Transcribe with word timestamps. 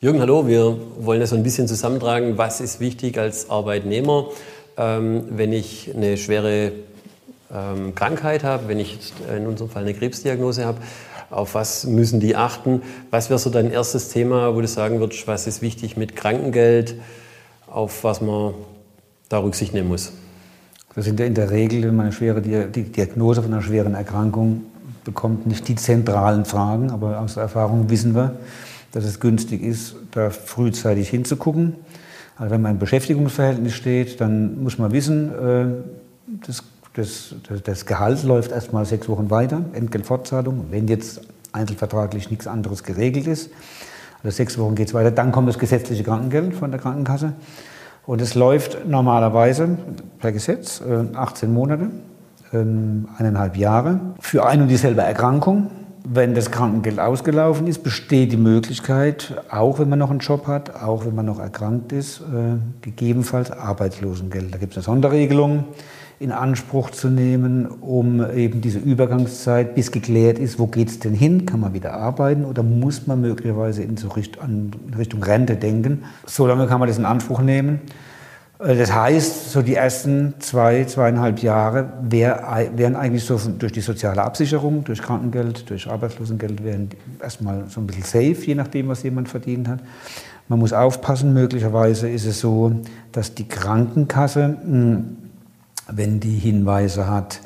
Jürgen, 0.00 0.20
hallo. 0.20 0.46
Wir 0.46 0.76
wollen 0.98 1.20
ja 1.20 1.26
so 1.26 1.34
ein 1.34 1.42
bisschen 1.42 1.66
zusammentragen, 1.66 2.36
was 2.36 2.60
ist 2.60 2.78
wichtig 2.80 3.18
als 3.18 3.48
Arbeitnehmer, 3.48 4.26
ähm, 4.76 5.24
wenn 5.30 5.52
ich 5.52 5.90
eine 5.94 6.16
schwere 6.16 6.72
ähm, 7.50 7.94
Krankheit 7.94 8.44
habe, 8.44 8.68
wenn 8.68 8.78
ich 8.78 8.98
in 9.34 9.46
unserem 9.46 9.70
Fall 9.70 9.82
eine 9.82 9.94
Krebsdiagnose 9.94 10.64
habe. 10.64 10.78
Auf 11.30 11.54
was 11.54 11.84
müssen 11.84 12.20
die 12.20 12.36
achten? 12.36 12.82
Was 13.10 13.30
wäre 13.30 13.38
so 13.38 13.50
dein 13.50 13.70
erstes 13.70 14.10
Thema, 14.10 14.54
wo 14.54 14.60
du 14.60 14.68
sagen 14.68 15.00
würdest, 15.00 15.26
was 15.26 15.46
ist 15.46 15.62
wichtig 15.62 15.96
mit 15.96 16.16
Krankengeld, 16.16 16.96
auf 17.66 18.04
was 18.04 18.20
man 18.20 18.54
da 19.28 19.38
Rücksicht 19.38 19.72
nehmen 19.72 19.88
muss? 19.88 20.12
Das 20.94 21.06
sind 21.06 21.18
ja 21.18 21.26
in 21.26 21.34
der 21.34 21.50
Regel, 21.50 21.82
wenn 21.82 21.96
man 21.96 22.06
eine 22.06 22.12
schwere 22.12 22.40
die 22.42 22.82
Diagnose 22.84 23.42
von 23.42 23.52
einer 23.52 23.62
schweren 23.62 23.94
Erkrankung 23.94 24.66
bekommt, 25.04 25.46
nicht 25.46 25.68
die 25.68 25.74
zentralen 25.76 26.44
Fragen, 26.44 26.90
aber 26.90 27.20
aus 27.20 27.36
Erfahrung 27.36 27.90
wissen 27.90 28.14
wir, 28.14 28.36
dass 28.92 29.04
es 29.04 29.20
günstig 29.20 29.62
ist, 29.62 29.96
da 30.12 30.30
frühzeitig 30.30 31.08
hinzugucken. 31.08 31.74
Also 32.36 32.52
wenn 32.52 32.62
man 32.62 32.72
im 32.72 32.78
Beschäftigungsverhältnis 32.78 33.74
steht, 33.74 34.20
dann 34.20 34.62
muss 34.62 34.78
man 34.78 34.92
wissen, 34.92 35.30
äh, 35.30 35.66
das, 36.46 36.64
das, 36.94 37.34
das 37.64 37.86
Gehalt 37.86 38.22
läuft 38.24 38.52
erst 38.52 38.72
mal 38.72 38.84
sechs 38.84 39.08
Wochen 39.08 39.30
weiter, 39.30 39.64
Entgeltfortzahlung, 39.72 40.66
wenn 40.70 40.88
jetzt 40.88 41.20
einzelvertraglich 41.52 42.30
nichts 42.30 42.46
anderes 42.46 42.82
geregelt 42.82 43.26
ist. 43.26 43.50
Also 44.22 44.36
sechs 44.36 44.58
Wochen 44.58 44.74
geht 44.74 44.88
es 44.88 44.94
weiter, 44.94 45.10
dann 45.10 45.32
kommt 45.32 45.48
das 45.48 45.58
gesetzliche 45.58 46.02
Krankengeld 46.02 46.54
von 46.54 46.70
der 46.70 46.80
Krankenkasse. 46.80 47.34
Und 48.06 48.20
es 48.20 48.34
läuft 48.34 48.86
normalerweise 48.86 49.78
per 50.18 50.32
Gesetz 50.32 50.82
18 50.82 51.48
äh, 51.48 51.52
Monate, 51.52 51.90
ähm, 52.54 53.08
eineinhalb 53.18 53.56
Jahre 53.56 54.00
für 54.20 54.46
ein 54.46 54.62
und 54.62 54.68
dieselbe 54.68 55.02
Erkrankung. 55.02 55.70
Wenn 56.06 56.34
das 56.34 56.50
Krankengeld 56.50 57.00
ausgelaufen 57.00 57.66
ist, 57.66 57.82
besteht 57.82 58.30
die 58.30 58.36
Möglichkeit, 58.36 59.42
auch 59.50 59.78
wenn 59.78 59.88
man 59.88 59.98
noch 59.98 60.10
einen 60.10 60.18
Job 60.18 60.46
hat, 60.46 60.82
auch 60.82 61.06
wenn 61.06 61.14
man 61.14 61.24
noch 61.24 61.40
erkrankt 61.40 61.92
ist, 61.92 62.20
äh, 62.20 62.56
gegebenenfalls 62.82 63.50
Arbeitslosengeld. 63.50 64.52
Da 64.52 64.58
gibt 64.58 64.72
es 64.72 64.78
eine 64.78 64.84
Sonderregelung 64.84 65.64
in 66.20 66.30
Anspruch 66.30 66.90
zu 66.90 67.08
nehmen, 67.08 67.66
um 67.66 68.24
eben 68.32 68.60
diese 68.60 68.78
Übergangszeit, 68.78 69.74
bis 69.74 69.90
geklärt 69.90 70.38
ist, 70.38 70.58
wo 70.58 70.66
geht 70.66 70.88
es 70.88 70.98
denn 70.98 71.14
hin, 71.14 71.44
kann 71.46 71.60
man 71.60 71.74
wieder 71.74 71.94
arbeiten 71.94 72.44
oder 72.44 72.62
muss 72.62 73.06
man 73.06 73.20
möglicherweise 73.20 73.82
in 73.82 73.96
so 73.96 74.08
Richtung 74.08 75.22
Rente 75.22 75.56
denken. 75.56 76.04
So 76.24 76.46
lange 76.46 76.66
kann 76.66 76.78
man 76.80 76.88
das 76.88 76.98
in 76.98 77.04
Anspruch 77.04 77.40
nehmen. 77.40 77.80
Äh, 78.58 78.76
das 78.76 78.92
heißt, 78.92 79.50
so 79.50 79.62
die 79.62 79.74
ersten 79.74 80.34
zwei, 80.40 80.84
zweieinhalb 80.84 81.40
Jahre 81.40 81.92
wären 82.02 82.96
eigentlich 82.96 83.24
so 83.24 83.38
durch 83.58 83.72
die 83.72 83.80
soziale 83.80 84.22
Absicherung, 84.22 84.84
durch 84.84 85.02
Krankengeld, 85.02 85.68
durch 85.70 85.88
Arbeitslosengeld, 85.88 86.64
wären 86.64 86.90
erstmal 87.20 87.64
so 87.68 87.80
ein 87.80 87.86
bisschen 87.86 88.04
safe, 88.04 88.46
je 88.46 88.54
nachdem, 88.54 88.88
was 88.88 89.02
jemand 89.02 89.28
verdient 89.28 89.68
hat. 89.68 89.80
Man 90.48 90.58
muss 90.58 90.72
aufpassen, 90.72 91.32
möglicherweise 91.32 92.08
ist 92.08 92.26
es 92.26 92.40
so, 92.40 92.72
dass 93.12 93.34
die 93.34 93.48
Krankenkasse, 93.48 94.56
hm, 94.62 95.16
wenn 95.90 96.20
die 96.20 96.38
Hinweise 96.38 97.08
hat, 97.08 97.40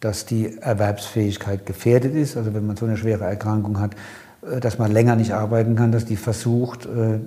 dass 0.00 0.24
die 0.26 0.58
Erwerbsfähigkeit 0.58 1.66
gefährdet 1.66 2.14
ist, 2.14 2.36
also 2.36 2.54
wenn 2.54 2.66
man 2.66 2.76
so 2.76 2.86
eine 2.86 2.96
schwere 2.96 3.24
Erkrankung 3.24 3.78
hat, 3.78 3.94
äh, 4.42 4.58
dass 4.58 4.78
man 4.78 4.90
länger 4.90 5.14
nicht 5.16 5.32
arbeiten 5.32 5.76
kann, 5.76 5.92
dass 5.92 6.04
die 6.04 6.16
versucht, 6.16 6.86
äh, 6.86 7.20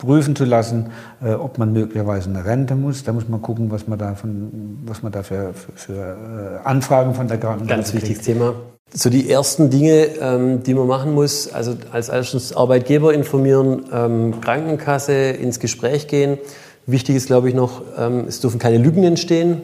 prüfen 0.00 0.34
zu 0.34 0.44
lassen, 0.44 0.86
äh, 1.22 1.34
ob 1.34 1.58
man 1.58 1.72
möglicherweise 1.72 2.30
eine 2.30 2.44
Rente 2.44 2.74
muss. 2.74 3.04
Da 3.04 3.12
muss 3.12 3.28
man 3.28 3.40
gucken, 3.42 3.70
was 3.70 3.86
man 3.86 3.98
da, 3.98 4.14
von, 4.14 4.78
was 4.86 5.02
man 5.02 5.12
da 5.12 5.22
für, 5.22 5.52
für, 5.54 5.72
für 5.74 6.60
äh, 6.64 6.66
Anfragen 6.66 7.14
von 7.14 7.28
der 7.28 7.38
Krankenkasse 7.38 7.76
Ganz 7.76 7.94
wichtiges 7.94 8.22
Thema. 8.22 8.54
So 8.92 9.08
die 9.08 9.30
ersten 9.30 9.70
Dinge, 9.70 10.06
ähm, 10.20 10.62
die 10.64 10.74
man 10.74 10.88
machen 10.88 11.14
muss, 11.14 11.52
also 11.52 11.76
als 11.92 12.08
erstes 12.08 12.56
Arbeitgeber 12.56 13.14
informieren, 13.14 13.84
ähm, 13.92 14.40
Krankenkasse 14.40 15.12
ins 15.12 15.60
Gespräch 15.60 16.08
gehen. 16.08 16.38
Wichtig 16.86 17.14
ist, 17.14 17.26
glaube 17.26 17.48
ich, 17.48 17.54
noch, 17.54 17.82
ähm, 17.96 18.24
es 18.26 18.40
dürfen 18.40 18.58
keine 18.58 18.78
Lügen 18.78 19.04
entstehen. 19.04 19.62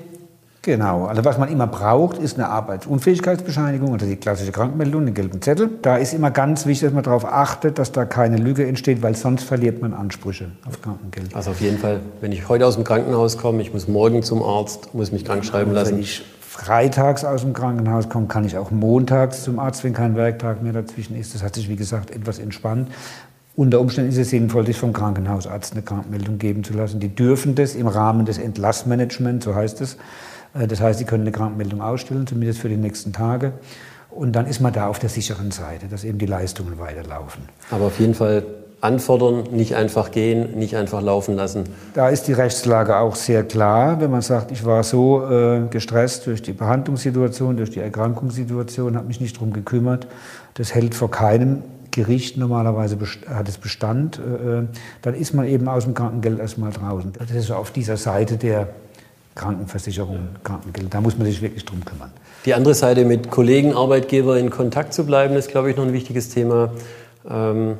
Genau, 0.66 1.04
also 1.04 1.24
was 1.24 1.38
man 1.38 1.48
immer 1.48 1.68
braucht, 1.68 2.18
ist 2.18 2.36
eine 2.36 2.48
Arbeitsunfähigkeitsbescheinigung, 2.48 3.92
also 3.92 4.04
die 4.04 4.16
klassische 4.16 4.50
Krankmeldung, 4.50 5.04
den 5.04 5.14
gelben 5.14 5.40
Zettel. 5.40 5.70
Da 5.80 5.96
ist 5.96 6.12
immer 6.12 6.32
ganz 6.32 6.66
wichtig, 6.66 6.88
dass 6.88 6.92
man 6.92 7.04
darauf 7.04 7.24
achtet, 7.24 7.78
dass 7.78 7.92
da 7.92 8.04
keine 8.04 8.36
Lücke 8.36 8.66
entsteht, 8.66 9.00
weil 9.00 9.14
sonst 9.14 9.44
verliert 9.44 9.80
man 9.80 9.94
Ansprüche 9.94 10.46
auf 10.66 10.82
Krankengeld. 10.82 11.36
Also 11.36 11.52
auf 11.52 11.60
jeden 11.60 11.78
Fall, 11.78 12.00
wenn 12.20 12.32
ich 12.32 12.48
heute 12.48 12.66
aus 12.66 12.74
dem 12.74 12.82
Krankenhaus 12.82 13.38
komme, 13.38 13.62
ich 13.62 13.72
muss 13.72 13.86
morgen 13.86 14.24
zum 14.24 14.42
Arzt, 14.42 14.92
muss 14.92 15.12
mich 15.12 15.24
krank 15.24 15.44
schreiben 15.44 15.70
lassen. 15.70 15.92
Wenn 15.92 16.00
ich 16.00 16.24
freitags 16.40 17.24
aus 17.24 17.42
dem 17.42 17.52
Krankenhaus 17.52 18.08
komme, 18.08 18.26
kann 18.26 18.44
ich 18.44 18.58
auch 18.58 18.72
montags 18.72 19.44
zum 19.44 19.60
Arzt, 19.60 19.84
wenn 19.84 19.94
kein 19.94 20.16
Werktag 20.16 20.64
mehr 20.64 20.72
dazwischen 20.72 21.16
ist. 21.16 21.32
Das 21.32 21.44
hat 21.44 21.54
sich, 21.54 21.68
wie 21.68 21.76
gesagt, 21.76 22.10
etwas 22.10 22.40
entspannt. 22.40 22.90
Unter 23.54 23.80
Umständen 23.80 24.10
ist 24.10 24.18
es 24.18 24.30
sinnvoll, 24.30 24.66
sich 24.66 24.76
vom 24.76 24.92
Krankenhausarzt 24.92 25.74
eine 25.74 25.82
Krankmeldung 25.82 26.38
geben 26.38 26.64
zu 26.64 26.74
lassen. 26.74 26.98
Die 26.98 27.14
dürfen 27.14 27.54
das 27.54 27.76
im 27.76 27.86
Rahmen 27.86 28.26
des 28.26 28.38
Entlassmanagements, 28.38 29.44
so 29.44 29.54
heißt 29.54 29.80
es, 29.80 29.96
das 30.54 30.80
heißt, 30.80 30.98
Sie 30.98 31.04
können 31.04 31.22
eine 31.22 31.32
Krankmeldung 31.32 31.80
ausstellen, 31.80 32.26
zumindest 32.26 32.60
für 32.60 32.68
die 32.68 32.76
nächsten 32.76 33.12
Tage. 33.12 33.52
Und 34.10 34.32
dann 34.32 34.46
ist 34.46 34.60
man 34.60 34.72
da 34.72 34.88
auf 34.88 34.98
der 34.98 35.10
sicheren 35.10 35.50
Seite, 35.50 35.86
dass 35.88 36.04
eben 36.04 36.18
die 36.18 36.26
Leistungen 36.26 36.78
weiterlaufen. 36.78 37.42
Aber 37.70 37.86
auf 37.86 38.00
jeden 38.00 38.14
Fall 38.14 38.44
anfordern, 38.80 39.44
nicht 39.52 39.74
einfach 39.74 40.10
gehen, 40.10 40.58
nicht 40.58 40.76
einfach 40.76 41.02
laufen 41.02 41.34
lassen. 41.34 41.64
Da 41.94 42.08
ist 42.08 42.28
die 42.28 42.32
Rechtslage 42.32 42.96
auch 42.96 43.14
sehr 43.14 43.42
klar. 43.42 44.00
Wenn 44.00 44.10
man 44.10 44.22
sagt, 44.22 44.52
ich 44.52 44.64
war 44.64 44.84
so 44.84 45.28
äh, 45.28 45.62
gestresst 45.70 46.26
durch 46.26 46.42
die 46.42 46.52
Behandlungssituation, 46.52 47.56
durch 47.56 47.70
die 47.70 47.80
Erkrankungssituation, 47.80 48.96
habe 48.96 49.06
mich 49.06 49.20
nicht 49.20 49.36
darum 49.36 49.52
gekümmert, 49.52 50.06
das 50.54 50.74
hält 50.74 50.94
vor 50.94 51.10
keinem 51.10 51.62
Gericht 51.96 52.36
normalerweise 52.36 52.98
hat 53.26 53.48
es 53.48 53.56
Bestand, 53.56 54.18
äh, 54.18 54.58
äh, 54.58 54.66
dann 55.00 55.14
ist 55.14 55.32
man 55.32 55.46
eben 55.46 55.66
aus 55.66 55.84
dem 55.84 55.94
Krankengeld 55.94 56.38
erstmal 56.38 56.70
draußen. 56.70 57.14
Das 57.18 57.30
ist 57.30 57.50
auf 57.50 57.70
dieser 57.70 57.96
Seite 57.96 58.36
der 58.36 58.68
Krankenversicherung, 59.36 60.30
Krankengeld. 60.42 60.92
Da 60.92 61.00
muss 61.00 61.16
man 61.16 61.26
sich 61.26 61.40
wirklich 61.40 61.64
drum 61.64 61.84
kümmern. 61.84 62.10
Die 62.44 62.54
andere 62.54 62.74
Seite, 62.74 63.04
mit 63.04 63.30
Kollegen, 63.30 63.74
Arbeitgeber 63.74 64.38
in 64.38 64.50
Kontakt 64.50 64.92
zu 64.92 65.06
bleiben, 65.06 65.36
ist, 65.36 65.48
glaube 65.48 65.70
ich, 65.70 65.76
noch 65.76 65.84
ein 65.84 65.92
wichtiges 65.92 66.30
Thema. 66.30 66.72
Ähm, 67.28 67.78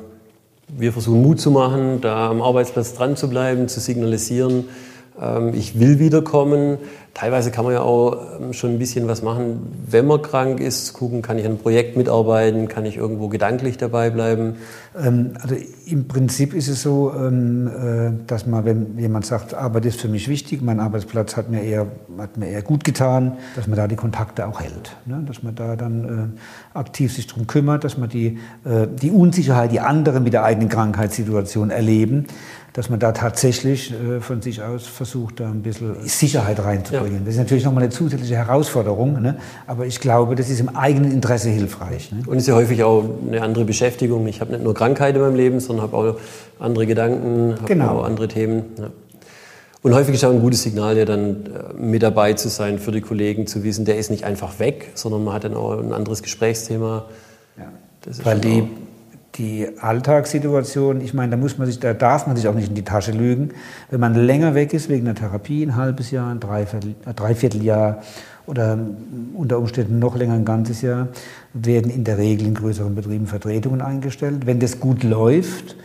wir 0.69 0.93
versuchen 0.93 1.21
Mut 1.21 1.41
zu 1.41 1.51
machen, 1.51 1.99
da 2.01 2.29
am 2.29 2.41
Arbeitsplatz 2.41 2.93
dran 2.93 3.17
zu 3.17 3.29
bleiben, 3.29 3.67
zu 3.67 3.79
signalisieren, 3.79 4.65
ich 5.53 5.79
will 5.79 5.99
wiederkommen. 5.99 6.77
Teilweise 7.17 7.49
kann 7.49 7.65
man 7.65 7.73
ja 7.73 7.81
auch 7.81 8.15
ähm, 8.39 8.53
schon 8.53 8.69
ein 8.69 8.77
bisschen 8.77 9.07
was 9.07 9.23
machen, 9.23 9.73
wenn 9.89 10.05
man 10.05 10.21
krank 10.21 10.59
ist, 10.59 10.93
gucken, 10.93 11.23
kann 11.23 11.39
ich 11.39 11.45
an 11.45 11.53
einem 11.53 11.59
Projekt 11.59 11.97
mitarbeiten, 11.97 12.67
kann 12.67 12.85
ich 12.85 12.95
irgendwo 12.95 13.27
gedanklich 13.27 13.77
dabei 13.77 14.11
bleiben. 14.11 14.57
Ähm, 14.95 15.31
also 15.41 15.55
im 15.87 16.07
Prinzip 16.07 16.53
ist 16.53 16.67
es 16.67 16.83
so, 16.83 17.11
äh, 17.11 18.11
dass 18.27 18.45
man, 18.45 18.65
wenn 18.65 18.99
jemand 18.99 19.25
sagt, 19.25 19.55
Arbeit 19.55 19.87
ist 19.87 19.99
für 19.99 20.09
mich 20.09 20.27
wichtig, 20.27 20.61
mein 20.61 20.79
Arbeitsplatz 20.79 21.35
hat 21.37 21.49
mir 21.49 21.63
eher, 21.63 21.87
hat 22.19 22.37
mir 22.37 22.49
eher 22.49 22.61
gut 22.61 22.83
getan, 22.83 23.39
dass 23.55 23.65
man 23.65 23.77
da 23.77 23.87
die 23.87 23.95
Kontakte 23.95 24.45
auch 24.45 24.61
hält. 24.61 24.95
Ne? 25.07 25.23
Dass 25.25 25.41
man 25.41 25.55
da 25.55 25.75
dann 25.75 26.35
äh, 26.35 26.77
aktiv 26.77 27.15
sich 27.15 27.25
darum 27.25 27.47
kümmert, 27.47 27.83
dass 27.83 27.97
man 27.97 28.09
die, 28.09 28.37
äh, 28.63 28.85
die 29.01 29.09
Unsicherheit, 29.09 29.71
die 29.71 29.79
andere 29.79 30.19
mit 30.19 30.33
der 30.33 30.43
eigenen 30.43 30.69
Krankheitssituation 30.69 31.71
erleben, 31.71 32.27
dass 32.77 32.91
man 32.91 32.99
da 32.99 33.11
tatsächlich 33.11 33.91
äh, 33.91 34.21
von 34.21 34.43
sich 34.43 34.61
aus 34.61 34.85
versucht, 34.85 35.39
da 35.39 35.47
ein 35.47 35.63
bisschen 35.63 35.95
Sicherheit 36.03 36.63
reinzubringen. 36.63 37.21
Ja. 37.21 37.25
Das 37.25 37.33
ist 37.33 37.39
natürlich 37.39 37.65
nochmal 37.65 37.81
eine 37.81 37.91
zusätzliche 37.91 38.35
Herausforderung, 38.35 39.19
ne? 39.19 39.37
aber 39.65 39.87
ich 39.87 39.99
glaube, 39.99 40.35
das 40.35 40.47
ist 40.47 40.59
im 40.59 40.69
eigenen 40.69 41.11
Interesse 41.11 41.49
hilfreich. 41.49 42.11
Ne? 42.11 42.21
Und 42.27 42.37
es 42.37 42.43
ist 42.43 42.49
ja 42.49 42.53
häufig 42.53 42.83
auch 42.83 43.03
eine 43.27 43.41
andere 43.41 43.65
Beschäftigung. 43.65 44.27
Ich 44.27 44.41
habe 44.41 44.51
nicht 44.51 44.63
nur 44.63 44.75
Krankheit 44.75 45.15
in 45.15 45.21
meinem 45.21 45.35
Leben, 45.35 45.59
sondern 45.59 45.87
habe 45.87 45.97
auch 45.97 46.19
andere 46.59 46.85
Gedanken, 46.85 47.55
habe 47.55 47.65
genau. 47.65 48.01
auch 48.01 48.03
andere 48.03 48.27
Themen. 48.27 48.65
Ja. 48.77 48.91
Und 49.81 49.95
häufig 49.95 50.13
ist 50.13 50.23
auch 50.23 50.29
ein 50.29 50.41
gutes 50.41 50.61
Signal, 50.61 50.99
ja 50.99 51.05
dann 51.05 51.47
äh, 51.47 51.81
mit 51.81 52.03
dabei 52.03 52.33
zu 52.33 52.47
sein, 52.47 52.77
für 52.77 52.91
die 52.91 53.01
Kollegen 53.01 53.47
zu 53.47 53.63
wissen, 53.63 53.85
der 53.85 53.97
ist 53.97 54.11
nicht 54.11 54.23
einfach 54.23 54.59
weg, 54.59 54.91
sondern 54.93 55.23
man 55.23 55.33
hat 55.33 55.45
dann 55.45 55.55
auch 55.55 55.79
ein 55.79 55.93
anderes 55.93 56.21
Gesprächsthema. 56.21 57.05
Ja. 57.57 57.71
Weil 58.23 58.39
die 58.39 58.69
die 59.37 59.67
Alltagssituation, 59.79 61.01
ich 61.01 61.13
meine, 61.13 61.31
da 61.31 61.37
muss 61.37 61.57
man 61.57 61.67
sich, 61.67 61.79
da 61.79 61.93
darf 61.93 62.27
man 62.27 62.35
sich 62.35 62.47
auch 62.47 62.53
nicht 62.53 62.69
in 62.69 62.75
die 62.75 62.83
Tasche 62.83 63.11
lügen. 63.11 63.49
Wenn 63.89 63.99
man 63.99 64.15
länger 64.15 64.55
weg 64.55 64.73
ist 64.73 64.89
wegen 64.89 65.05
der 65.05 65.15
Therapie, 65.15 65.63
ein 65.63 65.75
halbes 65.75 66.11
Jahr, 66.11 66.29
ein 66.29 66.39
ein 66.41 67.15
Dreivierteljahr 67.15 68.01
oder 68.45 68.77
unter 69.33 69.59
Umständen 69.59 69.99
noch 69.99 70.15
länger 70.15 70.33
ein 70.33 70.45
ganzes 70.45 70.81
Jahr, 70.81 71.09
werden 71.53 71.91
in 71.91 72.03
der 72.03 72.17
Regel 72.17 72.47
in 72.47 72.53
größeren 72.53 72.95
Betrieben 72.95 73.27
Vertretungen 73.27 73.81
eingestellt. 73.81 74.45
Wenn 74.45 74.59
das 74.59 74.79
gut 74.79 75.03
läuft 75.03 75.75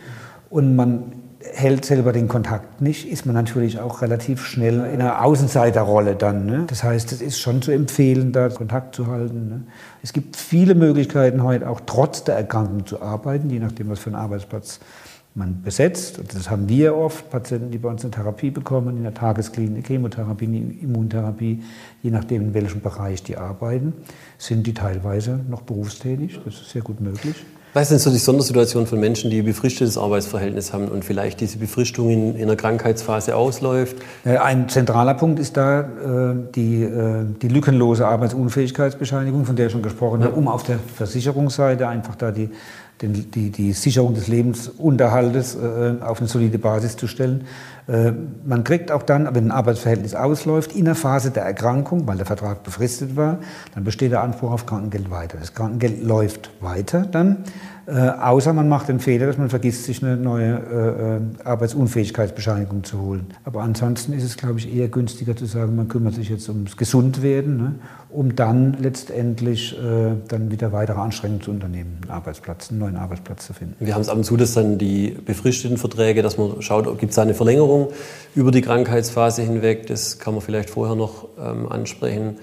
und 0.49 0.75
man 0.75 1.22
hält 1.51 1.85
selber 1.85 2.13
den 2.13 2.27
Kontakt 2.27 2.81
nicht, 2.81 3.09
ist 3.09 3.25
man 3.25 3.35
natürlich 3.35 3.79
auch 3.79 4.01
relativ 4.01 4.45
schnell 4.45 4.75
in 4.75 5.01
einer 5.01 5.23
Außenseiterrolle 5.23 6.15
dann. 6.15 6.45
Ne? 6.45 6.63
Das 6.67 6.83
heißt, 6.83 7.11
es 7.11 7.21
ist 7.21 7.39
schon 7.39 7.61
zu 7.61 7.71
empfehlen, 7.71 8.31
da 8.31 8.49
Kontakt 8.49 8.95
zu 8.95 9.07
halten. 9.07 9.49
Ne? 9.49 9.63
Es 10.01 10.13
gibt 10.13 10.35
viele 10.35 10.75
Möglichkeiten 10.75 11.43
heute 11.43 11.69
auch 11.69 11.81
trotz 11.85 12.23
der 12.23 12.35
Erkrankung 12.35 12.85
zu 12.85 13.01
arbeiten, 13.01 13.49
je 13.49 13.59
nachdem, 13.59 13.89
was 13.89 13.99
für 13.99 14.07
einen 14.07 14.15
Arbeitsplatz 14.15 14.79
man 15.35 15.61
besetzt. 15.63 16.19
Und 16.19 16.33
das 16.33 16.49
haben 16.49 16.69
wir 16.69 16.95
oft, 16.95 17.29
Patienten, 17.29 17.71
die 17.71 17.77
bei 17.77 17.89
uns 17.89 18.03
eine 18.03 18.11
Therapie 18.11 18.51
bekommen, 18.51 18.97
in 18.97 19.03
der 19.03 19.13
Tagesklinik, 19.13 19.87
Chemotherapie, 19.87 20.45
Immuntherapie, 20.81 21.63
je 22.01 22.11
nachdem, 22.11 22.43
in 22.43 22.53
welchem 22.53 22.81
Bereich 22.81 23.23
die 23.23 23.37
arbeiten, 23.37 23.93
sind 24.37 24.67
die 24.67 24.73
teilweise 24.73 25.39
noch 25.49 25.61
berufstätig. 25.61 26.39
Das 26.45 26.55
ist 26.55 26.69
sehr 26.69 26.83
gut 26.83 27.01
möglich. 27.01 27.35
Was 27.75 27.89
sind 27.89 27.99
so 27.99 28.11
die 28.11 28.19
Sondersituationen 28.19 28.85
von 28.85 28.99
Menschen, 28.99 29.31
die 29.31 29.39
ein 29.39 29.45
befristetes 29.45 29.97
Arbeitsverhältnis 29.97 30.73
haben 30.73 30.89
und 30.89 31.03
vielleicht 31.03 31.41
diese 31.41 31.57
Befristung 31.57 32.11
in, 32.11 32.35
in 32.35 32.43
einer 32.43 32.55
Krankheitsphase 32.55 33.35
ausläuft? 33.35 33.95
Äh, 34.23 34.37
ein 34.37 34.69
zentraler 34.69 35.15
Punkt 35.15 35.39
ist 35.39 35.57
da 35.57 35.79
äh, 35.79 36.35
die, 36.53 36.83
äh, 36.83 37.25
die 37.41 37.47
lückenlose 37.47 38.05
Arbeitsunfähigkeitsbescheinigung, 38.05 39.45
von 39.45 39.55
der 39.55 39.65
ich 39.67 39.71
schon 39.71 39.81
gesprochen 39.81 40.21
ja. 40.21 40.27
habe, 40.27 40.35
um 40.35 40.47
auf 40.47 40.61
der 40.61 40.77
Versicherungsseite 40.77 41.87
einfach 41.87 42.13
da 42.13 42.29
die 42.29 42.51
den, 43.01 43.31
die, 43.31 43.49
die 43.49 43.73
Sicherung 43.73 44.13
des 44.13 44.27
Lebensunterhaltes 44.27 45.55
äh, 45.55 45.95
auf 46.01 46.19
eine 46.19 46.27
solide 46.27 46.57
Basis 46.57 46.95
zu 46.95 47.07
stellen. 47.07 47.45
Äh, 47.87 48.13
man 48.45 48.63
kriegt 48.63 48.91
auch 48.91 49.03
dann, 49.03 49.33
wenn 49.35 49.47
ein 49.47 49.51
Arbeitsverhältnis 49.51 50.15
ausläuft, 50.15 50.73
in 50.73 50.85
der 50.85 50.95
Phase 50.95 51.31
der 51.31 51.43
Erkrankung, 51.43 52.07
weil 52.07 52.17
der 52.17 52.25
Vertrag 52.25 52.63
befristet 52.63 53.15
war, 53.15 53.39
dann 53.73 53.83
besteht 53.83 54.11
der 54.11 54.23
Anspruch 54.23 54.51
auf 54.51 54.65
Krankengeld 54.65 55.11
weiter. 55.11 55.37
Das 55.39 55.53
Krankengeld 55.53 56.01
läuft 56.01 56.49
weiter 56.61 57.01
dann, 57.01 57.43
äh, 57.85 57.91
außer 57.91 58.53
man 58.53 58.69
macht 58.69 58.87
den 58.87 58.99
Fehler, 58.99 59.27
dass 59.27 59.37
man 59.37 59.49
vergisst, 59.49 59.83
sich 59.83 60.01
eine 60.01 60.15
neue 60.15 60.53
äh, 60.53 61.15
äh, 61.17 61.19
Arbeitsunfähigkeitsbescheinigung 61.43 62.85
zu 62.85 63.01
holen. 63.01 63.27
Aber 63.43 63.61
ansonsten 63.61 64.13
ist 64.13 64.23
es, 64.23 64.37
glaube 64.37 64.59
ich, 64.59 64.73
eher 64.73 64.87
günstiger 64.87 65.35
zu 65.35 65.45
sagen, 65.45 65.75
man 65.75 65.89
kümmert 65.89 66.13
sich 66.13 66.29
jetzt 66.29 66.47
ums 66.47 66.77
Gesundwerden, 66.77 67.57
ne, 67.57 67.75
um 68.09 68.35
dann 68.35 68.77
letztendlich 68.79 69.77
äh, 69.77 70.11
dann 70.29 70.49
wieder 70.49 70.71
weitere 70.71 71.01
Anstrengungen 71.01 71.41
zu 71.41 71.51
unternehmen, 71.51 71.99
einen 72.03 72.11
Arbeitsplatz, 72.11 72.69
einen 72.69 72.79
neuen 72.79 72.95
Arbeitsplatz 72.95 73.47
zu 73.47 73.53
finden. 73.53 73.75
Wir 73.79 73.95
haben 73.95 74.01
es 74.01 74.09
ab 74.09 74.15
und 74.15 74.23
zu, 74.23 74.37
dass 74.37 74.53
dann 74.53 74.77
die 74.77 75.17
befristeten 75.25 75.77
Verträge, 75.77 76.21
dass 76.21 76.37
man 76.37 76.61
schaut, 76.61 76.85
gibt 76.99 77.11
es 77.11 77.19
eine 77.19 77.33
Verlängerung 77.33 77.89
über 78.33 78.51
die 78.51 78.61
Krankheitsphase 78.61 79.41
hinweg. 79.41 79.87
Das 79.87 80.19
kann 80.19 80.33
man 80.33 80.41
vielleicht 80.41 80.69
vorher 80.69 80.95
noch 80.95 81.27
ähm, 81.37 81.69
ansprechen, 81.69 82.37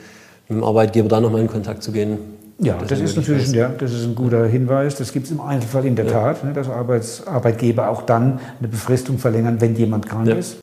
mit 0.48 0.58
dem 0.58 0.64
Arbeitgeber 0.64 1.08
da 1.08 1.20
nochmal 1.20 1.40
in 1.40 1.46
Kontakt 1.46 1.82
zu 1.82 1.92
gehen. 1.92 2.18
Ja, 2.62 2.76
das, 2.76 2.88
das 2.88 3.00
ist 3.00 3.16
natürlich 3.16 3.48
ein, 3.48 3.54
ja, 3.54 3.68
das 3.68 3.92
ist 3.92 4.04
ein 4.04 4.14
guter 4.14 4.46
Hinweis. 4.46 4.94
Das 4.96 5.12
gibt 5.12 5.26
es 5.26 5.32
im 5.32 5.40
Einzelfall 5.40 5.86
in 5.86 5.96
der 5.96 6.04
ja. 6.04 6.12
Tat, 6.12 6.44
ne, 6.44 6.52
dass 6.52 6.68
Arbeits, 6.68 7.26
Arbeitgeber 7.26 7.88
auch 7.88 8.02
dann 8.02 8.38
eine 8.58 8.68
Befristung 8.68 9.18
verlängern, 9.18 9.60
wenn 9.60 9.74
jemand 9.76 10.06
krank 10.06 10.28
ja. 10.28 10.34
ist. 10.34 10.60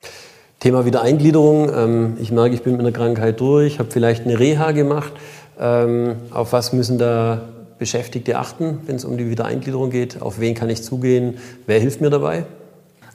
Thema 0.59 0.85
Wiedereingliederung. 0.85 1.71
Ähm, 1.75 2.17
ich 2.19 2.31
merke, 2.31 2.53
ich 2.53 2.61
bin 2.61 2.73
mit 2.73 2.81
einer 2.81 2.91
Krankheit 2.91 3.39
durch, 3.39 3.79
habe 3.79 3.89
vielleicht 3.89 4.25
eine 4.25 4.39
Reha 4.39 4.71
gemacht. 4.73 5.13
Ähm, 5.59 6.17
auf 6.31 6.53
was 6.53 6.71
müssen 6.71 6.99
da 6.99 7.41
Beschäftigte 7.79 8.37
achten, 8.37 8.79
wenn 8.85 8.95
es 8.95 9.05
um 9.05 9.17
die 9.17 9.29
Wiedereingliederung 9.29 9.89
geht? 9.89 10.21
Auf 10.21 10.39
wen 10.39 10.53
kann 10.53 10.69
ich 10.69 10.83
zugehen? 10.83 11.37
Wer 11.65 11.79
hilft 11.79 12.01
mir 12.01 12.11
dabei? 12.11 12.45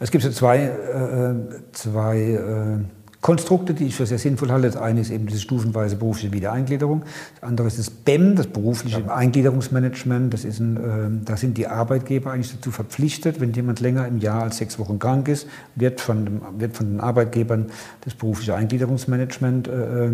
Es 0.00 0.10
gibt 0.10 0.24
so 0.24 0.30
zwei, 0.30 0.58
äh, 0.58 1.34
zwei 1.72 2.18
äh, 2.18 3.01
Konstrukte, 3.22 3.72
die 3.72 3.86
ich 3.86 3.94
für 3.94 4.04
sehr 4.04 4.18
sinnvoll 4.18 4.50
halte. 4.50 4.66
Das 4.66 4.76
eine 4.76 5.00
ist 5.00 5.10
eben 5.10 5.26
diese 5.26 5.38
stufenweise 5.38 5.94
berufliche 5.94 6.32
Wiedereingliederung. 6.32 7.04
Das 7.40 7.48
andere 7.48 7.68
ist 7.68 7.78
das 7.78 7.88
BEM, 7.88 8.34
das 8.34 8.48
berufliche 8.48 9.00
ja. 9.00 9.14
Eingliederungsmanagement. 9.14 10.34
Das 10.34 10.44
ist 10.44 10.58
ein, 10.58 10.76
äh, 10.76 11.24
da 11.24 11.36
sind 11.36 11.56
die 11.56 11.68
Arbeitgeber 11.68 12.32
eigentlich 12.32 12.52
dazu 12.52 12.72
verpflichtet, 12.72 13.40
wenn 13.40 13.52
jemand 13.52 13.78
länger 13.78 14.08
im 14.08 14.18
Jahr 14.18 14.42
als 14.42 14.56
sechs 14.56 14.76
Wochen 14.80 14.98
krank 14.98 15.28
ist, 15.28 15.46
wird 15.76 16.00
von, 16.00 16.24
dem, 16.24 16.40
wird 16.58 16.76
von 16.76 16.90
den 16.90 17.00
Arbeitgebern 17.00 17.66
das 18.00 18.14
berufliche 18.14 18.56
Eingliederungsmanagement 18.56 19.68
äh, 19.68 20.10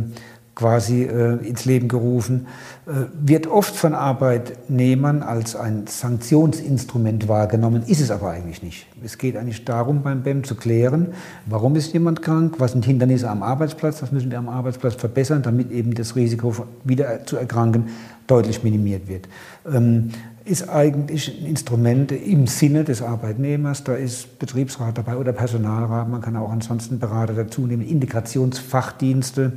quasi 0.59 1.05
äh, 1.05 1.37
ins 1.47 1.67
Leben 1.67 1.87
gerufen, 1.87 2.49
äh, 2.87 3.07
wird 3.15 3.47
oft 3.47 3.77
von 3.77 3.95
Arbeitnehmern 3.95 5.23
als 5.23 5.55
ein 5.55 5.87
Sanktionsinstrument 5.87 7.29
wahrgenommen, 7.29 7.85
ist 7.87 8.01
es 8.01 8.11
aber 8.11 8.31
eigentlich 8.31 8.61
nicht. 8.65 8.89
Es 9.05 9.19
geht 9.19 9.37
eigentlich 9.37 9.65
darum, 9.65 10.03
beim 10.03 10.25
BEM 10.25 10.43
zu 10.43 10.57
klären, 10.57 11.15
warum 11.47 11.77
ist 11.77 11.93
jemand 11.93 12.23
krank, 12.23 12.57
was 12.59 12.73
sind 12.73 12.85
Hindernisse 12.85 13.31
am 13.31 13.45
Arbeitsplatz, 13.45 14.03
was 14.03 14.11
müssen 14.11 14.33
wir 14.33 14.39
am 14.39 14.49
Arbeitsplatz 14.49 14.97
verbessern, 14.97 15.43
damit 15.43 15.71
eben 15.71 15.95
das 15.95 16.17
Risiko 16.17 16.53
wieder 16.83 17.25
zu 17.25 17.37
erkranken 17.37 17.91
deutlich 18.27 18.65
minimiert 18.65 19.07
wird. 19.07 19.29
Ähm, 19.65 20.11
ist 20.45 20.69
eigentlich 20.69 21.39
ein 21.41 21.47
Instrument 21.47 22.11
im 22.11 22.49
Sinne 22.49 22.83
des 22.83 23.01
Arbeitnehmers. 23.01 23.85
Da 23.85 23.95
ist 23.95 24.41
Betriebsrat 24.41 24.99
dabei 24.99 25.19
oder 25.19 25.33
Personalrat. 25.33 26.09
Man 26.09 26.21
kann 26.21 26.37
auch 26.37 26.51
ansonsten 26.51 26.99
Berater 26.99 27.35
dazu 27.35 27.61
nehmen, 27.61 27.87
Integrationsfachdienste 27.87 29.53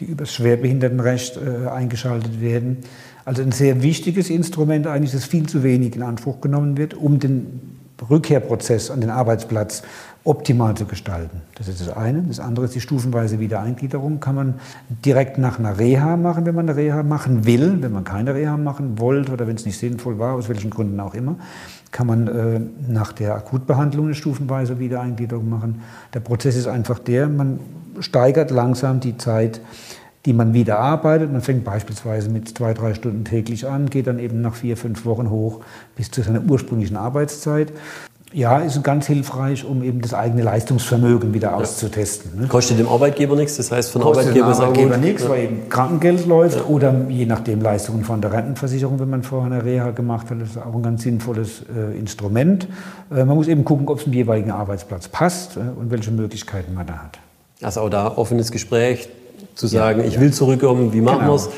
die 0.00 0.04
über 0.04 0.24
das 0.24 0.34
Schwerbehindertenrecht 0.34 1.36
äh, 1.36 1.68
eingeschaltet 1.68 2.40
werden. 2.40 2.78
Also 3.24 3.42
ein 3.42 3.52
sehr 3.52 3.82
wichtiges 3.82 4.28
Instrument 4.30 4.86
eigentlich, 4.86 5.12
das 5.12 5.24
viel 5.24 5.46
zu 5.46 5.62
wenig 5.62 5.96
in 5.96 6.02
Anspruch 6.02 6.40
genommen 6.40 6.76
wird, 6.76 6.94
um 6.94 7.18
den 7.18 7.78
Rückkehrprozess 8.10 8.90
an 8.90 9.00
den 9.00 9.10
Arbeitsplatz 9.10 9.82
optimal 10.24 10.74
zu 10.74 10.86
gestalten. 10.86 11.42
Das 11.54 11.68
ist 11.68 11.80
das 11.80 11.90
eine. 11.90 12.22
Das 12.22 12.40
andere 12.40 12.64
ist 12.64 12.74
die 12.74 12.80
stufenweise 12.80 13.40
Wiedereingliederung. 13.40 14.20
Kann 14.20 14.34
man 14.34 14.54
direkt 15.04 15.38
nach 15.38 15.58
einer 15.58 15.78
Reha 15.78 16.16
machen, 16.16 16.46
wenn 16.46 16.54
man 16.54 16.68
eine 16.68 16.76
Reha 16.76 17.02
machen 17.02 17.44
will. 17.44 17.82
Wenn 17.82 17.92
man 17.92 18.04
keine 18.04 18.34
Reha 18.34 18.56
machen 18.56 18.98
wollte 18.98 19.32
oder 19.32 19.46
wenn 19.46 19.56
es 19.56 19.66
nicht 19.66 19.78
sinnvoll 19.78 20.18
war, 20.18 20.34
aus 20.34 20.48
welchen 20.48 20.70
Gründen 20.70 20.98
auch 21.00 21.14
immer, 21.14 21.36
kann 21.92 22.06
man 22.06 22.26
äh, 22.26 22.60
nach 22.88 23.12
der 23.12 23.34
Akutbehandlung 23.34 24.06
eine 24.06 24.14
stufenweise 24.14 24.78
Wiedereingliederung 24.78 25.48
machen. 25.48 25.82
Der 26.14 26.20
Prozess 26.20 26.56
ist 26.56 26.66
einfach 26.66 26.98
der, 26.98 27.28
man 27.28 27.60
steigert 28.00 28.50
langsam 28.50 29.00
die 29.00 29.16
Zeit, 29.16 29.60
die 30.26 30.32
man 30.32 30.54
wieder 30.54 30.78
arbeitet. 30.78 31.30
Man 31.30 31.42
fängt 31.42 31.64
beispielsweise 31.64 32.30
mit 32.30 32.56
zwei, 32.56 32.72
drei 32.72 32.94
Stunden 32.94 33.24
täglich 33.24 33.66
an, 33.66 33.90
geht 33.90 34.06
dann 34.06 34.18
eben 34.18 34.40
nach 34.40 34.54
vier, 34.54 34.76
fünf 34.76 35.04
Wochen 35.04 35.30
hoch 35.30 35.60
bis 35.96 36.10
zu 36.10 36.22
seiner 36.22 36.42
ursprünglichen 36.42 36.96
Arbeitszeit. 36.96 37.72
Ja, 38.32 38.58
ist 38.58 38.82
ganz 38.82 39.06
hilfreich, 39.06 39.64
um 39.64 39.84
eben 39.84 40.00
das 40.00 40.12
eigene 40.12 40.42
Leistungsvermögen 40.42 41.32
wieder 41.34 41.54
auszutesten. 41.54 42.40
Ne? 42.40 42.48
Kostet 42.48 42.80
dem 42.80 42.88
Arbeitgeber 42.88 43.36
nichts, 43.36 43.58
das 43.58 43.70
heißt 43.70 43.92
von 43.92 44.02
Kostet 44.02 44.26
Arbeitgeber, 44.26 44.52
dem 44.52 44.60
Arbeitgeber 44.60 44.96
nichts, 44.96 45.22
ja. 45.22 45.28
weil 45.28 45.44
eben 45.44 45.68
Krankengeld 45.68 46.26
läuft 46.26 46.56
ja. 46.56 46.64
oder 46.64 46.92
je 47.08 47.26
nachdem 47.26 47.60
Leistungen 47.60 48.02
von 48.02 48.20
der 48.20 48.32
Rentenversicherung, 48.32 48.98
wenn 48.98 49.08
man 49.08 49.22
vorher 49.22 49.52
eine 49.52 49.64
Reha 49.64 49.92
gemacht 49.92 50.30
hat, 50.30 50.40
das 50.40 50.50
ist 50.50 50.58
auch 50.58 50.74
ein 50.74 50.82
ganz 50.82 51.04
sinnvolles 51.04 51.62
äh, 51.62 51.96
Instrument. 51.96 52.66
Äh, 53.12 53.24
man 53.24 53.36
muss 53.36 53.46
eben 53.46 53.64
gucken, 53.64 53.86
ob 53.86 54.00
es 54.00 54.06
im 54.06 54.12
jeweiligen 54.12 54.50
Arbeitsplatz 54.50 55.06
passt 55.06 55.56
äh, 55.56 55.60
und 55.60 55.92
welche 55.92 56.10
Möglichkeiten 56.10 56.74
man 56.74 56.88
da 56.88 56.94
hat. 56.94 57.18
Also 57.62 57.80
auch 57.80 57.90
da 57.90 58.16
offenes 58.16 58.50
Gespräch, 58.50 59.08
zu 59.54 59.66
sagen, 59.66 60.04
ich 60.04 60.20
will 60.20 60.32
zurückkommen, 60.32 60.92
wie 60.92 61.00
machen 61.00 61.20
genau. 61.20 61.32
wir 61.32 61.36
es? 61.36 61.50